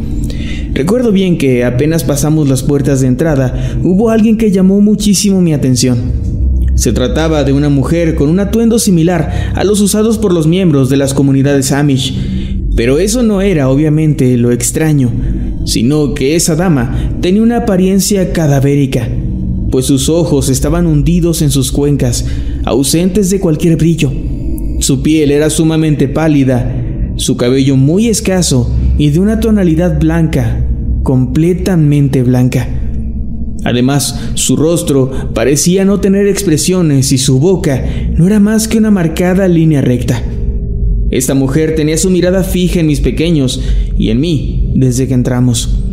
Recuerdo 0.74 1.14
bien 1.14 1.38
que 1.38 1.64
apenas 1.64 2.04
pasamos 2.04 2.50
las 2.50 2.62
puertas 2.62 3.00
de 3.00 3.08
entrada, 3.08 3.78
hubo 3.84 4.10
alguien 4.10 4.38
que 4.38 4.52
llamó 4.52 4.82
muchísimo 4.82 5.42
mi 5.42 5.54
atención. 5.54 5.98
Se 6.76 6.92
trataba 6.92 7.46
de 7.46 7.54
una 7.54 7.70
mujer 7.70 8.16
con 8.16 8.30
un 8.30 8.42
atuendo 8.42 8.78
similar 8.78 9.54
a 9.56 9.64
los 9.64 9.80
usados 9.80 10.18
por 10.18 10.34
los 10.34 10.48
miembros 10.48 10.90
de 10.90 10.98
las 10.98 11.14
comunidades 11.14 11.72
Amish, 11.72 12.18
pero 12.76 13.00
eso 13.00 13.24
no 13.24 13.42
era 13.42 13.70
obviamente 13.70 14.36
lo 14.36 14.52
extraño, 14.52 15.10
sino 15.64 16.14
que 16.14 16.36
esa 16.36 16.58
dama 16.58 17.14
tenía 17.22 17.42
una 17.42 17.60
apariencia 17.60 18.34
cadavérica, 18.34 19.08
pues 19.76 19.88
sus 19.88 20.08
ojos 20.08 20.48
estaban 20.48 20.88
hundidos 20.88 21.42
en 21.42 21.52
sus 21.52 21.70
cuencas, 21.70 22.26
ausentes 22.64 23.30
de 23.30 23.42
cualquier 23.42 23.76
brillo. 23.76 24.10
Su 24.80 25.04
piel 25.04 25.32
era 25.32 25.50
sumamente 25.50 26.08
pálida, 26.08 27.14
su 27.18 27.36
cabello 27.36 27.76
muy 27.76 28.08
escaso 28.08 28.74
y 28.98 29.10
de 29.10 29.20
una 29.20 29.42
tonalidad 29.42 30.00
blanca, 30.00 30.66
completamente 31.04 32.24
blanca. 32.24 32.70
Además, 33.66 34.18
su 34.36 34.56
rostro 34.56 35.12
parecía 35.34 35.84
no 35.84 36.00
tener 36.00 36.26
expresiones 36.26 37.12
y 37.12 37.18
su 37.18 37.42
boca 37.42 37.84
no 38.16 38.28
era 38.28 38.40
más 38.40 38.70
que 38.70 38.78
una 38.78 38.92
marcada 38.92 39.50
línea 39.50 39.82
recta. 39.82 40.24
Esta 41.12 41.34
mujer 41.34 41.76
tenía 41.76 41.98
su 41.98 42.10
mirada 42.10 42.46
fija 42.46 42.80
en 42.80 42.88
mis 42.88 43.02
pequeños 43.02 43.62
y 43.98 44.10
en 44.10 44.22
mí 44.22 44.72
desde 44.74 45.06
que 45.06 45.16
entramos. 45.16 45.85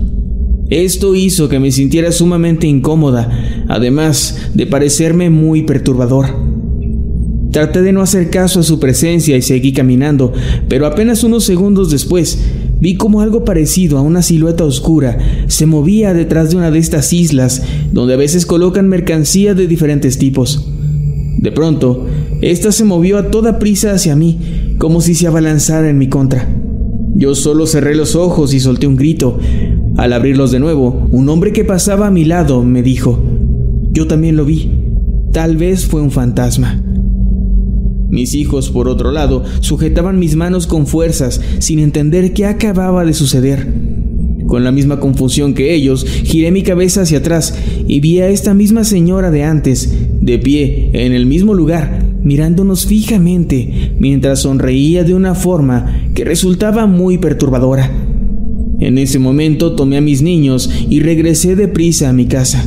Esto 0.72 1.14
hizo 1.14 1.50
que 1.50 1.60
me 1.60 1.70
sintiera 1.70 2.10
sumamente 2.12 2.66
incómoda, 2.66 3.30
además 3.68 4.38
de 4.54 4.66
parecerme 4.66 5.28
muy 5.28 5.64
perturbador. 5.64 6.28
Traté 7.50 7.82
de 7.82 7.92
no 7.92 8.00
hacer 8.00 8.30
caso 8.30 8.60
a 8.60 8.62
su 8.62 8.80
presencia 8.80 9.36
y 9.36 9.42
seguí 9.42 9.74
caminando, 9.74 10.32
pero 10.70 10.86
apenas 10.86 11.24
unos 11.24 11.44
segundos 11.44 11.90
después 11.90 12.38
vi 12.80 12.94
como 12.94 13.20
algo 13.20 13.44
parecido 13.44 13.98
a 13.98 14.00
una 14.00 14.22
silueta 14.22 14.64
oscura 14.64 15.18
se 15.46 15.66
movía 15.66 16.14
detrás 16.14 16.48
de 16.48 16.56
una 16.56 16.70
de 16.70 16.78
estas 16.78 17.12
islas 17.12 17.62
donde 17.92 18.14
a 18.14 18.16
veces 18.16 18.46
colocan 18.46 18.88
mercancía 18.88 19.52
de 19.52 19.66
diferentes 19.66 20.16
tipos. 20.16 20.72
De 21.36 21.52
pronto, 21.52 22.06
ésta 22.40 22.72
se 22.72 22.84
movió 22.84 23.18
a 23.18 23.30
toda 23.30 23.58
prisa 23.58 23.92
hacia 23.92 24.16
mí, 24.16 24.38
como 24.78 25.02
si 25.02 25.14
se 25.14 25.26
abalanzara 25.26 25.90
en 25.90 25.98
mi 25.98 26.08
contra. 26.08 26.48
Yo 27.14 27.34
solo 27.34 27.66
cerré 27.66 27.94
los 27.94 28.16
ojos 28.16 28.54
y 28.54 28.60
solté 28.60 28.86
un 28.86 28.96
grito. 28.96 29.38
Al 29.96 30.12
abrirlos 30.14 30.50
de 30.50 30.58
nuevo, 30.58 31.06
un 31.10 31.28
hombre 31.28 31.52
que 31.52 31.64
pasaba 31.64 32.06
a 32.06 32.10
mi 32.10 32.24
lado 32.24 32.64
me 32.64 32.82
dijo, 32.82 33.22
yo 33.90 34.06
también 34.06 34.36
lo 34.36 34.44
vi, 34.44 34.70
tal 35.32 35.56
vez 35.56 35.86
fue 35.86 36.00
un 36.00 36.10
fantasma. 36.10 36.82
Mis 38.08 38.34
hijos, 38.34 38.70
por 38.70 38.88
otro 38.88 39.10
lado, 39.10 39.44
sujetaban 39.60 40.18
mis 40.18 40.36
manos 40.36 40.66
con 40.66 40.86
fuerzas, 40.86 41.40
sin 41.58 41.78
entender 41.78 42.32
qué 42.32 42.46
acababa 42.46 43.04
de 43.04 43.14
suceder. 43.14 43.72
Con 44.46 44.64
la 44.64 44.72
misma 44.72 45.00
confusión 45.00 45.54
que 45.54 45.74
ellos, 45.74 46.04
giré 46.04 46.50
mi 46.50 46.62
cabeza 46.62 47.02
hacia 47.02 47.18
atrás 47.18 47.54
y 47.86 48.00
vi 48.00 48.20
a 48.20 48.28
esta 48.28 48.54
misma 48.54 48.84
señora 48.84 49.30
de 49.30 49.44
antes, 49.44 49.94
de 50.20 50.38
pie, 50.38 50.90
en 50.92 51.12
el 51.12 51.26
mismo 51.26 51.54
lugar, 51.54 52.04
mirándonos 52.22 52.86
fijamente, 52.86 53.94
mientras 53.98 54.40
sonreía 54.40 55.04
de 55.04 55.14
una 55.14 55.34
forma 55.34 56.08
que 56.14 56.24
resultaba 56.24 56.86
muy 56.86 57.18
perturbadora. 57.18 57.90
En 58.82 58.98
ese 58.98 59.20
momento 59.20 59.76
tomé 59.76 59.98
a 59.98 60.00
mis 60.00 60.22
niños 60.22 60.68
y 60.90 60.98
regresé 60.98 61.54
deprisa 61.54 62.08
a 62.08 62.12
mi 62.12 62.26
casa. 62.26 62.66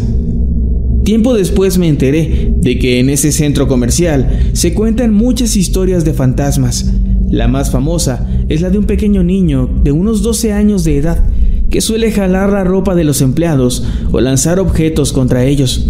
Tiempo 1.03 1.33
después 1.33 1.77
me 1.77 1.89
enteré 1.89 2.53
de 2.55 2.79
que 2.79 3.01
en 3.01 3.09
ese 3.09 3.33
centro 3.33 3.67
comercial 3.67 4.49
se 4.53 4.73
cuentan 4.73 5.13
muchas 5.13 5.57
historias 5.57 6.05
de 6.05 6.13
fantasmas. 6.13 6.89
La 7.29 7.49
más 7.49 7.69
famosa 7.69 8.29
es 8.47 8.61
la 8.61 8.69
de 8.69 8.77
un 8.77 8.85
pequeño 8.85 9.23
niño 9.23 9.69
de 9.83 9.91
unos 9.91 10.23
12 10.23 10.53
años 10.53 10.85
de 10.85 10.97
edad 10.99 11.21
que 11.69 11.81
suele 11.81 12.09
jalar 12.13 12.49
la 12.49 12.63
ropa 12.63 12.95
de 12.95 13.03
los 13.03 13.21
empleados 13.21 13.83
o 14.13 14.21
lanzar 14.21 14.57
objetos 14.57 15.11
contra 15.11 15.43
ellos. 15.43 15.85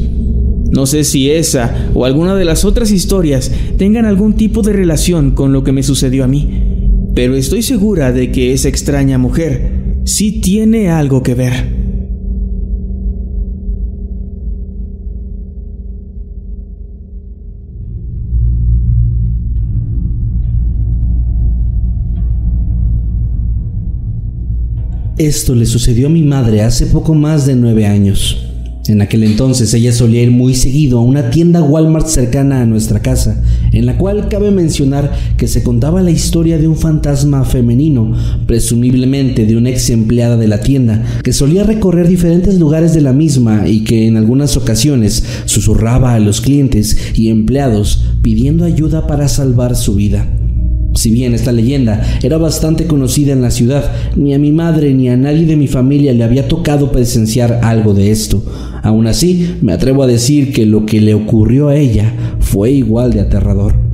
No 0.71 0.87
sé 0.87 1.03
si 1.03 1.29
esa 1.29 1.91
o 1.93 2.03
alguna 2.03 2.33
de 2.33 2.45
las 2.45 2.65
otras 2.65 2.89
historias 2.89 3.51
tengan 3.77 4.05
algún 4.05 4.33
tipo 4.33 4.63
de 4.63 4.73
relación 4.73 5.35
con 5.35 5.53
lo 5.53 5.63
que 5.63 5.71
me 5.71 5.83
sucedió 5.83 6.23
a 6.23 6.27
mí, 6.27 6.49
pero 7.13 7.35
estoy 7.35 7.61
segura 7.61 8.11
de 8.11 8.31
que 8.31 8.53
esa 8.53 8.69
extraña 8.69 9.19
mujer 9.19 9.74
sí 10.05 10.39
tiene 10.39 10.89
algo 10.89 11.21
que 11.23 11.33
ver. 11.35 11.75
Esto 25.17 25.55
le 25.55 25.65
sucedió 25.65 26.07
a 26.07 26.09
mi 26.09 26.23
madre 26.23 26.61
hace 26.61 26.87
poco 26.87 27.13
más 27.13 27.45
de 27.45 27.55
nueve 27.55 27.85
años. 27.85 28.54
En 28.87 29.01
aquel 29.01 29.23
entonces 29.23 29.73
ella 29.73 29.91
solía 29.91 30.21
ir 30.21 30.29
muy 30.29 30.53
seguido 30.53 30.99
a 30.99 31.03
una 31.03 31.31
tienda 31.31 31.63
Walmart 31.63 32.05
cercana 32.05 32.61
a 32.61 32.65
nuestra 32.67 33.01
casa, 33.01 33.41
en 33.71 33.87
la 33.87 33.97
cual 33.97 34.29
cabe 34.29 34.51
mencionar 34.51 35.11
que 35.37 35.47
se 35.47 35.63
contaba 35.63 36.03
la 36.03 36.11
historia 36.11 36.59
de 36.59 36.67
un 36.67 36.77
fantasma 36.77 37.43
femenino, 37.45 38.13
presumiblemente 38.45 39.47
de 39.47 39.57
una 39.57 39.71
ex 39.71 39.89
empleada 39.89 40.37
de 40.37 40.47
la 40.47 40.61
tienda, 40.61 41.03
que 41.23 41.33
solía 41.33 41.63
recorrer 41.63 42.07
diferentes 42.07 42.59
lugares 42.59 42.93
de 42.93 43.01
la 43.01 43.11
misma 43.11 43.67
y 43.67 43.83
que 43.83 44.05
en 44.05 44.17
algunas 44.17 44.55
ocasiones 44.55 45.23
susurraba 45.45 46.13
a 46.13 46.19
los 46.19 46.41
clientes 46.41 46.95
y 47.15 47.29
empleados 47.29 48.05
pidiendo 48.21 48.65
ayuda 48.65 49.07
para 49.07 49.27
salvar 49.27 49.75
su 49.75 49.95
vida. 49.95 50.27
Si 50.95 51.11
bien 51.11 51.33
esta 51.33 51.51
leyenda 51.51 52.01
era 52.23 52.37
bastante 52.37 52.87
conocida 52.87 53.33
en 53.33 53.41
la 53.41 53.51
ciudad, 53.51 53.91
ni 54.15 54.33
a 54.33 54.39
mi 54.39 54.51
madre 54.51 54.93
ni 54.93 55.09
a 55.09 55.17
nadie 55.17 55.45
de 55.45 55.57
mi 55.57 55.67
familia 55.67 56.13
le 56.13 56.23
había 56.23 56.47
tocado 56.47 56.91
presenciar 56.91 57.59
algo 57.63 57.93
de 57.93 58.11
esto. 58.11 58.41
Aún 58.81 59.05
así, 59.05 59.55
me 59.61 59.73
atrevo 59.73 60.03
a 60.03 60.07
decir 60.07 60.53
que 60.53 60.65
lo 60.65 60.85
que 60.85 61.01
le 61.01 61.13
ocurrió 61.13 61.67
a 61.67 61.75
ella 61.75 62.13
fue 62.39 62.71
igual 62.71 63.11
de 63.11 63.21
aterrador. 63.21 63.85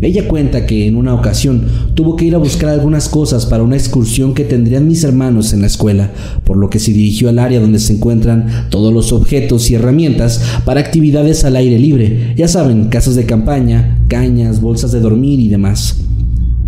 Ella 0.00 0.28
cuenta 0.28 0.66
que 0.66 0.86
en 0.86 0.96
una 0.96 1.14
ocasión 1.14 1.62
tuvo 1.94 2.16
que 2.16 2.26
ir 2.26 2.34
a 2.34 2.38
buscar 2.38 2.68
algunas 2.68 3.08
cosas 3.08 3.46
para 3.46 3.62
una 3.62 3.76
excursión 3.76 4.34
que 4.34 4.44
tendrían 4.44 4.86
mis 4.86 5.04
hermanos 5.04 5.54
en 5.54 5.62
la 5.62 5.68
escuela, 5.68 6.10
por 6.44 6.58
lo 6.58 6.68
que 6.68 6.78
se 6.78 6.92
dirigió 6.92 7.30
al 7.30 7.38
área 7.38 7.60
donde 7.60 7.78
se 7.78 7.94
encuentran 7.94 8.68
todos 8.68 8.92
los 8.92 9.12
objetos 9.12 9.70
y 9.70 9.74
herramientas 9.74 10.42
para 10.66 10.80
actividades 10.80 11.44
al 11.44 11.56
aire 11.56 11.78
libre, 11.78 12.34
ya 12.36 12.46
saben, 12.46 12.88
casas 12.88 13.14
de 13.14 13.24
campaña, 13.24 13.98
cañas, 14.08 14.60
bolsas 14.60 14.92
de 14.92 15.00
dormir 15.00 15.40
y 15.40 15.48
demás. 15.48 16.05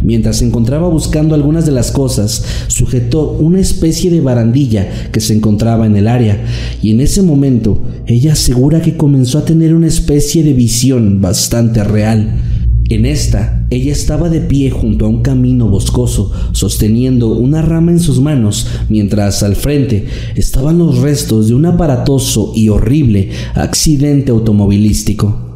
Mientras 0.03 0.37
se 0.37 0.47
encontraba 0.47 0.89
buscando 0.89 1.35
algunas 1.35 1.67
de 1.67 1.73
las 1.73 1.91
cosas, 1.91 2.45
sujetó 2.69 3.33
una 3.33 3.59
especie 3.59 4.11
de 4.11 4.21
barandilla 4.21 5.11
que 5.11 5.21
se 5.21 5.35
encontraba 5.35 5.87
en 5.87 5.97
el 5.97 6.07
área, 6.07 6.45
y 6.81 6.93
en 6.93 7.01
ese 7.01 7.23
momento 7.23 7.83
ella 8.07 8.33
asegura 8.33 8.81
que 8.81 8.97
comenzó 8.97 9.39
a 9.39 9.45
tener 9.45 9.75
una 9.75 9.89
especie 9.89 10.45
de 10.45 10.53
visión 10.53 11.21
bastante 11.21 11.83
real. 11.83 12.43
En 12.91 13.05
esta, 13.05 13.67
ella 13.69 13.93
estaba 13.93 14.31
de 14.31 14.41
pie 14.41 14.71
junto 14.71 15.05
a 15.05 15.09
un 15.09 15.21
camino 15.21 15.69
boscoso, 15.69 16.33
sosteniendo 16.53 17.33
una 17.33 17.61
rama 17.61 17.91
en 17.91 18.01
sus 18.01 18.19
manos, 18.19 18.67
mientras 18.89 19.43
al 19.43 19.57
frente 19.57 20.07
estaban 20.37 20.79
los 20.79 20.99
restos 20.99 21.49
de 21.49 21.55
un 21.55 21.67
aparatoso 21.67 22.53
y 22.55 22.71
horrible 22.71 23.31
accidente 23.55 24.31
automovilístico. 24.31 25.48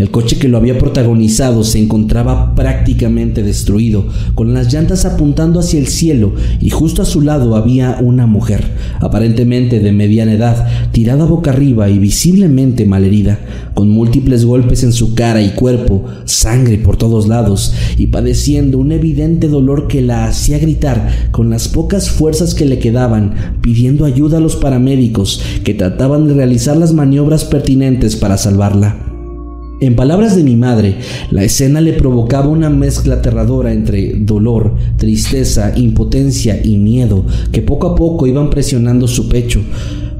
El 0.00 0.10
coche 0.10 0.38
que 0.38 0.48
lo 0.48 0.56
había 0.56 0.78
protagonizado 0.78 1.62
se 1.62 1.78
encontraba 1.78 2.54
prácticamente 2.54 3.42
destruido, 3.42 4.06
con 4.34 4.54
las 4.54 4.72
llantas 4.72 5.04
apuntando 5.04 5.60
hacia 5.60 5.78
el 5.78 5.88
cielo 5.88 6.32
y 6.58 6.70
justo 6.70 7.02
a 7.02 7.04
su 7.04 7.20
lado 7.20 7.54
había 7.54 7.98
una 8.00 8.24
mujer, 8.24 8.64
aparentemente 9.00 9.78
de 9.78 9.92
mediana 9.92 10.32
edad, 10.32 10.66
tirada 10.92 11.26
boca 11.26 11.50
arriba 11.50 11.90
y 11.90 11.98
visiblemente 11.98 12.86
malherida, 12.86 13.40
con 13.74 13.90
múltiples 13.90 14.46
golpes 14.46 14.84
en 14.84 14.94
su 14.94 15.14
cara 15.14 15.42
y 15.42 15.50
cuerpo, 15.50 16.06
sangre 16.24 16.78
por 16.78 16.96
todos 16.96 17.28
lados 17.28 17.74
y 17.98 18.06
padeciendo 18.06 18.78
un 18.78 18.92
evidente 18.92 19.48
dolor 19.48 19.86
que 19.86 20.00
la 20.00 20.24
hacía 20.24 20.58
gritar 20.58 21.10
con 21.30 21.50
las 21.50 21.68
pocas 21.68 22.08
fuerzas 22.08 22.54
que 22.54 22.64
le 22.64 22.78
quedaban, 22.78 23.58
pidiendo 23.60 24.06
ayuda 24.06 24.38
a 24.38 24.40
los 24.40 24.56
paramédicos 24.56 25.42
que 25.62 25.74
trataban 25.74 26.26
de 26.26 26.32
realizar 26.32 26.78
las 26.78 26.94
maniobras 26.94 27.44
pertinentes 27.44 28.16
para 28.16 28.38
salvarla. 28.38 29.09
En 29.80 29.96
palabras 29.96 30.36
de 30.36 30.44
mi 30.44 30.56
madre, 30.56 30.96
la 31.30 31.42
escena 31.42 31.80
le 31.80 31.94
provocaba 31.94 32.48
una 32.48 32.68
mezcla 32.68 33.14
aterradora 33.14 33.72
entre 33.72 34.12
dolor, 34.12 34.74
tristeza, 34.98 35.72
impotencia 35.74 36.60
y 36.62 36.76
miedo 36.76 37.24
que 37.50 37.62
poco 37.62 37.86
a 37.86 37.94
poco 37.94 38.26
iban 38.26 38.50
presionando 38.50 39.08
su 39.08 39.30
pecho. 39.30 39.62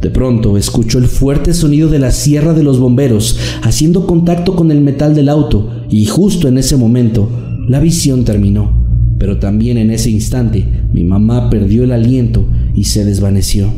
De 0.00 0.08
pronto 0.08 0.56
escuchó 0.56 0.96
el 0.96 1.08
fuerte 1.08 1.52
sonido 1.52 1.90
de 1.90 1.98
la 1.98 2.10
sierra 2.10 2.54
de 2.54 2.62
los 2.62 2.78
bomberos 2.78 3.38
haciendo 3.60 4.06
contacto 4.06 4.56
con 4.56 4.70
el 4.70 4.80
metal 4.80 5.14
del 5.14 5.28
auto 5.28 5.68
y 5.90 6.06
justo 6.06 6.48
en 6.48 6.56
ese 6.56 6.78
momento 6.78 7.28
la 7.68 7.80
visión 7.80 8.24
terminó. 8.24 8.72
Pero 9.18 9.38
también 9.40 9.76
en 9.76 9.90
ese 9.90 10.08
instante 10.08 10.64
mi 10.90 11.04
mamá 11.04 11.50
perdió 11.50 11.84
el 11.84 11.92
aliento 11.92 12.46
y 12.74 12.84
se 12.84 13.04
desvaneció. 13.04 13.70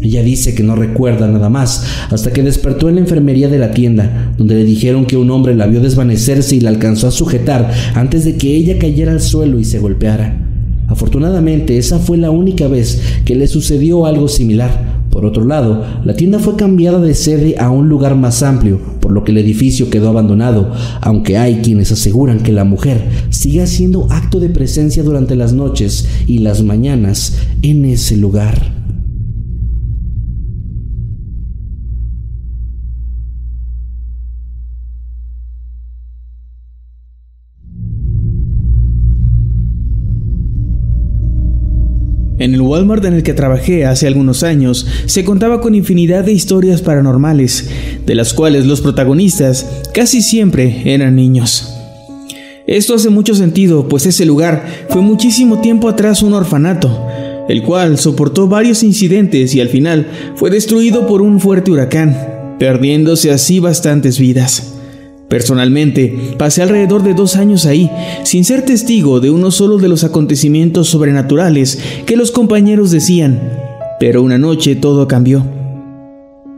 Ella 0.00 0.22
dice 0.22 0.54
que 0.54 0.62
no 0.62 0.76
recuerda 0.76 1.28
nada 1.28 1.48
más 1.48 1.84
hasta 2.10 2.32
que 2.32 2.42
despertó 2.42 2.88
en 2.88 2.96
la 2.96 3.00
enfermería 3.00 3.48
de 3.48 3.58
la 3.58 3.70
tienda, 3.70 4.34
donde 4.36 4.56
le 4.56 4.64
dijeron 4.64 5.06
que 5.06 5.16
un 5.16 5.30
hombre 5.30 5.54
la 5.54 5.66
vio 5.66 5.80
desvanecerse 5.80 6.56
y 6.56 6.60
la 6.60 6.70
alcanzó 6.70 7.08
a 7.08 7.12
sujetar 7.12 7.70
antes 7.94 8.24
de 8.24 8.36
que 8.36 8.54
ella 8.54 8.78
cayera 8.78 9.12
al 9.12 9.20
suelo 9.20 9.58
y 9.58 9.64
se 9.64 9.78
golpeara. 9.78 10.44
Afortunadamente, 10.88 11.78
esa 11.78 11.98
fue 11.98 12.18
la 12.18 12.30
única 12.30 12.68
vez 12.68 13.00
que 13.24 13.34
le 13.34 13.46
sucedió 13.46 14.06
algo 14.06 14.28
similar, 14.28 14.94
Por 15.10 15.24
otro 15.24 15.44
lado, 15.44 15.84
la 16.04 16.16
tienda 16.16 16.40
fue 16.40 16.56
cambiada 16.56 16.98
de 16.98 17.14
sede 17.14 17.54
a 17.60 17.70
un 17.70 17.88
lugar 17.88 18.16
más 18.16 18.42
amplio, 18.42 18.80
por 18.98 19.12
lo 19.12 19.22
que 19.22 19.30
el 19.30 19.38
edificio 19.38 19.88
quedó 19.88 20.08
abandonado, 20.08 20.72
aunque 21.00 21.38
hay 21.38 21.58
quienes 21.58 21.92
aseguran 21.92 22.40
que 22.40 22.50
la 22.50 22.64
mujer 22.64 23.00
sigue 23.30 23.62
haciendo 23.62 24.08
acto 24.10 24.40
de 24.40 24.48
presencia 24.48 25.04
durante 25.04 25.36
las 25.36 25.52
noches 25.52 26.08
y 26.26 26.38
las 26.38 26.64
mañanas 26.64 27.36
en 27.62 27.84
ese 27.84 28.16
lugar. 28.16 28.83
En 42.36 42.52
el 42.52 42.62
Walmart 42.62 43.04
en 43.04 43.14
el 43.14 43.22
que 43.22 43.32
trabajé 43.32 43.84
hace 43.84 44.08
algunos 44.08 44.42
años 44.42 44.86
se 45.06 45.24
contaba 45.24 45.60
con 45.60 45.76
infinidad 45.76 46.24
de 46.24 46.32
historias 46.32 46.82
paranormales, 46.82 47.70
de 48.04 48.14
las 48.16 48.34
cuales 48.34 48.66
los 48.66 48.80
protagonistas 48.80 49.66
casi 49.94 50.20
siempre 50.20 50.82
eran 50.92 51.14
niños. 51.14 51.72
Esto 52.66 52.94
hace 52.94 53.08
mucho 53.08 53.36
sentido, 53.36 53.88
pues 53.88 54.06
ese 54.06 54.24
lugar 54.24 54.66
fue 54.88 55.00
muchísimo 55.00 55.60
tiempo 55.60 55.88
atrás 55.88 56.22
un 56.22 56.34
orfanato, 56.34 57.06
el 57.48 57.62
cual 57.62 57.98
soportó 57.98 58.48
varios 58.48 58.82
incidentes 58.82 59.54
y 59.54 59.60
al 59.60 59.68
final 59.68 60.08
fue 60.34 60.50
destruido 60.50 61.06
por 61.06 61.22
un 61.22 61.38
fuerte 61.38 61.70
huracán, 61.70 62.56
perdiéndose 62.58 63.30
así 63.30 63.60
bastantes 63.60 64.18
vidas. 64.18 64.73
Personalmente, 65.34 66.36
pasé 66.38 66.62
alrededor 66.62 67.02
de 67.02 67.12
dos 67.12 67.34
años 67.34 67.66
ahí, 67.66 67.90
sin 68.22 68.44
ser 68.44 68.62
testigo 68.64 69.18
de 69.18 69.32
uno 69.32 69.50
solo 69.50 69.78
de 69.78 69.88
los 69.88 70.04
acontecimientos 70.04 70.88
sobrenaturales 70.88 71.80
que 72.06 72.14
los 72.14 72.30
compañeros 72.30 72.92
decían, 72.92 73.40
pero 73.98 74.22
una 74.22 74.38
noche 74.38 74.76
todo 74.76 75.08
cambió. 75.08 75.44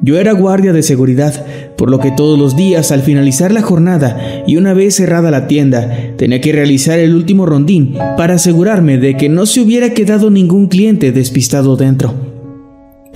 Yo 0.03 0.19
era 0.19 0.33
guardia 0.33 0.75
de 0.75 0.83
seguridad, 0.83 1.47
por 1.79 1.91
lo 1.91 2.01
que 2.01 2.11
todos 2.11 2.39
los 2.39 2.55
días 2.55 2.93
al 2.93 3.01
finalizar 3.01 3.51
la 3.51 3.63
jornada 3.63 4.45
y 4.47 4.57
una 4.57 4.75
vez 4.75 4.97
cerrada 4.97 5.31
la 5.31 5.47
tienda, 5.47 6.13
tenía 6.19 6.43
que 6.43 6.53
realizar 6.53 6.99
el 6.99 7.15
último 7.15 7.47
rondín 7.47 7.97
para 8.19 8.35
asegurarme 8.35 8.99
de 8.99 9.17
que 9.17 9.31
no 9.31 9.47
se 9.47 9.63
hubiera 9.63 9.95
quedado 9.95 10.29
ningún 10.29 10.67
cliente 10.67 11.13
despistado 11.13 11.77
dentro. 11.77 12.36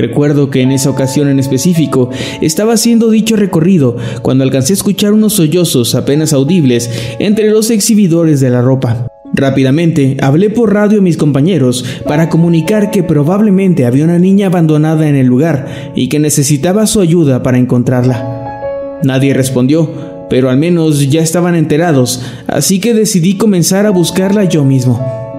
Recuerdo 0.00 0.48
que 0.48 0.62
en 0.62 0.72
esa 0.72 0.88
ocasión 0.88 1.28
en 1.28 1.38
específico 1.38 2.08
estaba 2.40 2.72
haciendo 2.72 3.10
dicho 3.10 3.36
recorrido 3.36 3.98
cuando 4.22 4.44
alcancé 4.44 4.72
a 4.72 4.76
escuchar 4.76 5.12
unos 5.12 5.34
sollozos 5.34 5.94
apenas 5.94 6.32
audibles 6.32 6.90
entre 7.18 7.50
los 7.50 7.68
exhibidores 7.68 8.40
de 8.40 8.48
la 8.48 8.62
ropa. 8.62 9.08
Rápidamente 9.34 10.16
hablé 10.22 10.48
por 10.48 10.72
radio 10.72 11.00
a 11.00 11.02
mis 11.02 11.18
compañeros 11.18 11.84
para 12.06 12.30
comunicar 12.30 12.90
que 12.90 13.02
probablemente 13.02 13.84
había 13.84 14.04
una 14.04 14.18
niña 14.18 14.46
abandonada 14.46 15.06
en 15.06 15.16
el 15.16 15.26
lugar 15.26 15.92
y 15.94 16.08
que 16.08 16.18
necesitaba 16.18 16.86
su 16.86 17.02
ayuda 17.02 17.42
para 17.42 17.58
encontrarla. 17.58 18.98
Nadie 19.04 19.34
respondió, 19.34 19.90
pero 20.30 20.48
al 20.48 20.56
menos 20.56 21.10
ya 21.10 21.20
estaban 21.20 21.54
enterados, 21.54 22.22
así 22.46 22.80
que 22.80 22.94
decidí 22.94 23.36
comenzar 23.36 23.84
a 23.84 23.90
buscarla 23.90 24.44
yo 24.44 24.64
mismo. 24.64 25.29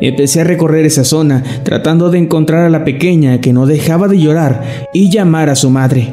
Empecé 0.00 0.40
a 0.40 0.44
recorrer 0.44 0.86
esa 0.86 1.04
zona 1.04 1.42
tratando 1.64 2.10
de 2.10 2.18
encontrar 2.18 2.64
a 2.64 2.70
la 2.70 2.84
pequeña 2.84 3.40
que 3.40 3.52
no 3.52 3.66
dejaba 3.66 4.08
de 4.08 4.18
llorar 4.18 4.88
y 4.92 5.10
llamar 5.10 5.48
a 5.50 5.56
su 5.56 5.70
madre. 5.70 6.12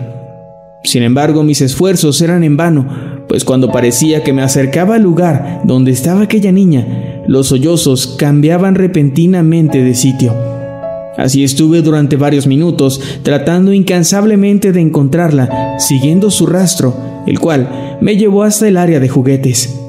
Sin 0.84 1.04
embargo, 1.04 1.44
mis 1.44 1.62
esfuerzos 1.62 2.22
eran 2.22 2.44
en 2.44 2.58
vano, 2.58 2.88
pues 3.28 3.44
cuando 3.44 3.72
parecía 3.72 4.24
que 4.24 4.34
me 4.34 4.44
acercaba 4.44 4.96
al 4.96 5.02
lugar 5.02 5.62
donde 5.64 5.92
estaba 5.92 6.22
aquella 6.22 6.52
niña, 6.52 7.24
los 7.28 7.48
sollozos 7.48 8.16
cambiaban 8.18 8.76
repentinamente 8.76 9.84
de 9.84 9.96
sitio. 9.96 10.34
Así 11.18 11.44
estuve 11.44 11.82
durante 11.82 12.18
varios 12.18 12.46
minutos 12.46 13.02
tratando 13.24 13.72
incansablemente 13.72 14.72
de 14.72 14.82
encontrarla, 14.82 15.76
siguiendo 15.80 16.30
su 16.30 16.46
rastro, 16.46 16.96
el 17.26 17.40
cual 17.40 17.98
me 18.02 18.18
llevó 18.18 18.44
hasta 18.44 18.68
el 18.68 18.78
área 18.78 19.00
de 19.00 19.10
juguetes. 19.10 19.85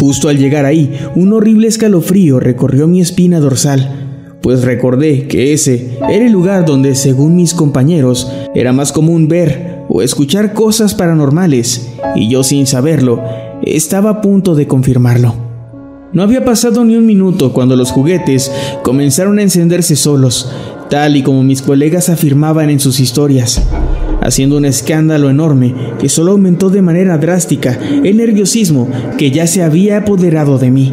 Justo 0.00 0.30
al 0.30 0.38
llegar 0.38 0.64
ahí, 0.64 0.98
un 1.14 1.34
horrible 1.34 1.68
escalofrío 1.68 2.40
recorrió 2.40 2.88
mi 2.88 3.02
espina 3.02 3.38
dorsal, 3.38 4.38
pues 4.40 4.62
recordé 4.62 5.28
que 5.28 5.52
ese 5.52 5.98
era 6.08 6.24
el 6.24 6.32
lugar 6.32 6.64
donde, 6.64 6.94
según 6.94 7.36
mis 7.36 7.52
compañeros, 7.52 8.32
era 8.54 8.72
más 8.72 8.92
común 8.92 9.28
ver 9.28 9.84
o 9.90 10.00
escuchar 10.00 10.54
cosas 10.54 10.94
paranormales, 10.94 11.90
y 12.16 12.30
yo 12.30 12.42
sin 12.44 12.66
saberlo, 12.66 13.22
estaba 13.62 14.08
a 14.08 14.20
punto 14.22 14.54
de 14.54 14.66
confirmarlo. 14.66 15.34
No 16.14 16.22
había 16.22 16.46
pasado 16.46 16.82
ni 16.82 16.96
un 16.96 17.04
minuto 17.04 17.52
cuando 17.52 17.76
los 17.76 17.90
juguetes 17.90 18.50
comenzaron 18.82 19.38
a 19.38 19.42
encenderse 19.42 19.96
solos, 19.96 20.50
tal 20.88 21.14
y 21.18 21.22
como 21.22 21.42
mis 21.42 21.60
colegas 21.60 22.08
afirmaban 22.08 22.70
en 22.70 22.80
sus 22.80 23.00
historias 23.00 23.62
haciendo 24.20 24.56
un 24.56 24.64
escándalo 24.64 25.30
enorme 25.30 25.74
que 25.98 26.08
solo 26.08 26.32
aumentó 26.32 26.70
de 26.70 26.82
manera 26.82 27.18
drástica 27.18 27.78
el 28.04 28.16
nerviosismo 28.16 28.88
que 29.18 29.30
ya 29.30 29.46
se 29.46 29.62
había 29.62 29.98
apoderado 29.98 30.58
de 30.58 30.70
mí. 30.70 30.92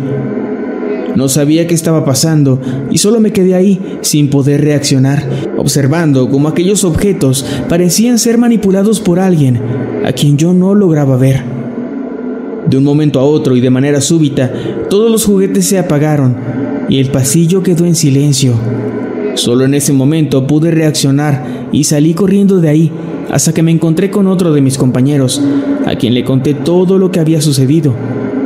No 1.16 1.30
sabía 1.30 1.66
qué 1.66 1.74
estaba 1.74 2.06
pasando 2.06 2.62
y 2.92 3.00
solo 3.00 3.20
me 3.20 3.32
quedé 3.32 3.56
ahí 3.56 3.98
sin 4.02 4.30
poder 4.30 4.62
reaccionar, 4.62 5.24
observando 5.58 6.30
cómo 6.30 6.48
aquellos 6.48 6.84
objetos 6.84 7.44
parecían 7.68 8.20
ser 8.20 8.38
manipulados 8.38 9.00
por 9.00 9.20
alguien 9.20 9.60
a 10.06 10.12
quien 10.12 10.38
yo 10.38 10.54
no 10.54 10.76
lograba 10.76 11.18
ver. 11.18 11.42
De 12.70 12.78
un 12.78 12.84
momento 12.84 13.20
a 13.20 13.24
otro 13.24 13.56
y 13.56 13.62
de 13.62 13.70
manera 13.70 14.00
súbita, 14.00 14.52
todos 14.90 15.10
los 15.10 15.26
juguetes 15.26 15.66
se 15.66 15.80
apagaron 15.80 16.36
y 16.88 17.00
el 17.00 17.10
pasillo 17.10 17.64
quedó 17.64 17.86
en 17.86 17.96
silencio. 17.96 18.54
Solo 19.34 19.66
en 19.66 19.74
ese 19.74 19.94
momento 19.94 20.46
pude 20.46 20.70
reaccionar 20.70 21.68
y 21.72 21.86
salí 21.86 22.14
corriendo 22.14 22.60
de 22.60 22.70
ahí 22.70 22.92
hasta 23.30 23.54
que 23.54 23.64
me 23.64 23.72
encontré 23.72 24.10
con 24.10 24.28
otro 24.28 24.54
de 24.54 24.62
mis 24.62 24.78
compañeros, 24.78 25.42
a 25.86 25.96
quien 25.96 26.14
le 26.14 26.24
conté 26.24 26.54
todo 26.54 26.98
lo 26.98 27.12
que 27.12 27.20
había 27.20 27.42
sucedido, 27.42 27.94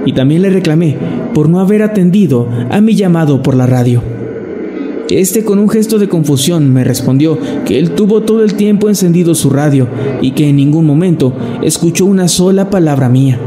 y 0.05 0.13
también 0.13 0.41
le 0.41 0.49
reclamé 0.49 0.97
por 1.33 1.49
no 1.49 1.59
haber 1.59 1.83
atendido 1.83 2.47
a 2.69 2.81
mi 2.81 2.95
llamado 2.95 3.41
por 3.41 3.55
la 3.55 3.67
radio. 3.67 4.01
Este 5.09 5.43
con 5.43 5.59
un 5.59 5.67
gesto 5.67 5.99
de 5.99 6.07
confusión 6.07 6.71
me 6.71 6.85
respondió 6.85 7.37
que 7.65 7.77
él 7.77 7.91
tuvo 7.91 8.21
todo 8.21 8.43
el 8.43 8.53
tiempo 8.53 8.87
encendido 8.87 9.35
su 9.35 9.49
radio 9.49 9.87
y 10.21 10.31
que 10.31 10.47
en 10.47 10.55
ningún 10.55 10.85
momento 10.85 11.33
escuchó 11.61 12.05
una 12.05 12.29
sola 12.29 12.69
palabra 12.69 13.09
mía. 13.09 13.37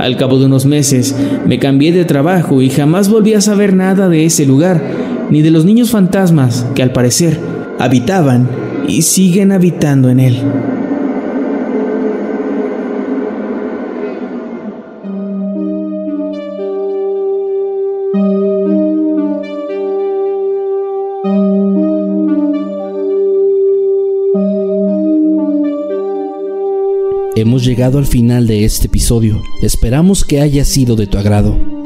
Al 0.00 0.16
cabo 0.16 0.38
de 0.40 0.46
unos 0.46 0.66
meses 0.66 1.14
me 1.46 1.60
cambié 1.60 1.92
de 1.92 2.04
trabajo 2.04 2.60
y 2.60 2.70
jamás 2.70 3.08
volví 3.08 3.34
a 3.34 3.40
saber 3.40 3.72
nada 3.72 4.08
de 4.08 4.24
ese 4.24 4.46
lugar, 4.46 4.82
ni 5.30 5.42
de 5.42 5.52
los 5.52 5.64
niños 5.64 5.92
fantasmas 5.92 6.66
que 6.74 6.82
al 6.82 6.92
parecer 6.92 7.38
habitaban 7.78 8.48
y 8.88 9.02
siguen 9.02 9.52
habitando 9.52 10.08
en 10.10 10.20
él. 10.20 10.38
Hemos 27.36 27.64
llegado 27.64 27.98
al 27.98 28.06
final 28.06 28.46
de 28.46 28.64
este 28.64 28.86
episodio. 28.86 29.42
Esperamos 29.60 30.24
que 30.24 30.40
haya 30.40 30.64
sido 30.64 30.94
de 30.94 31.06
tu 31.08 31.18
agrado. 31.18 31.73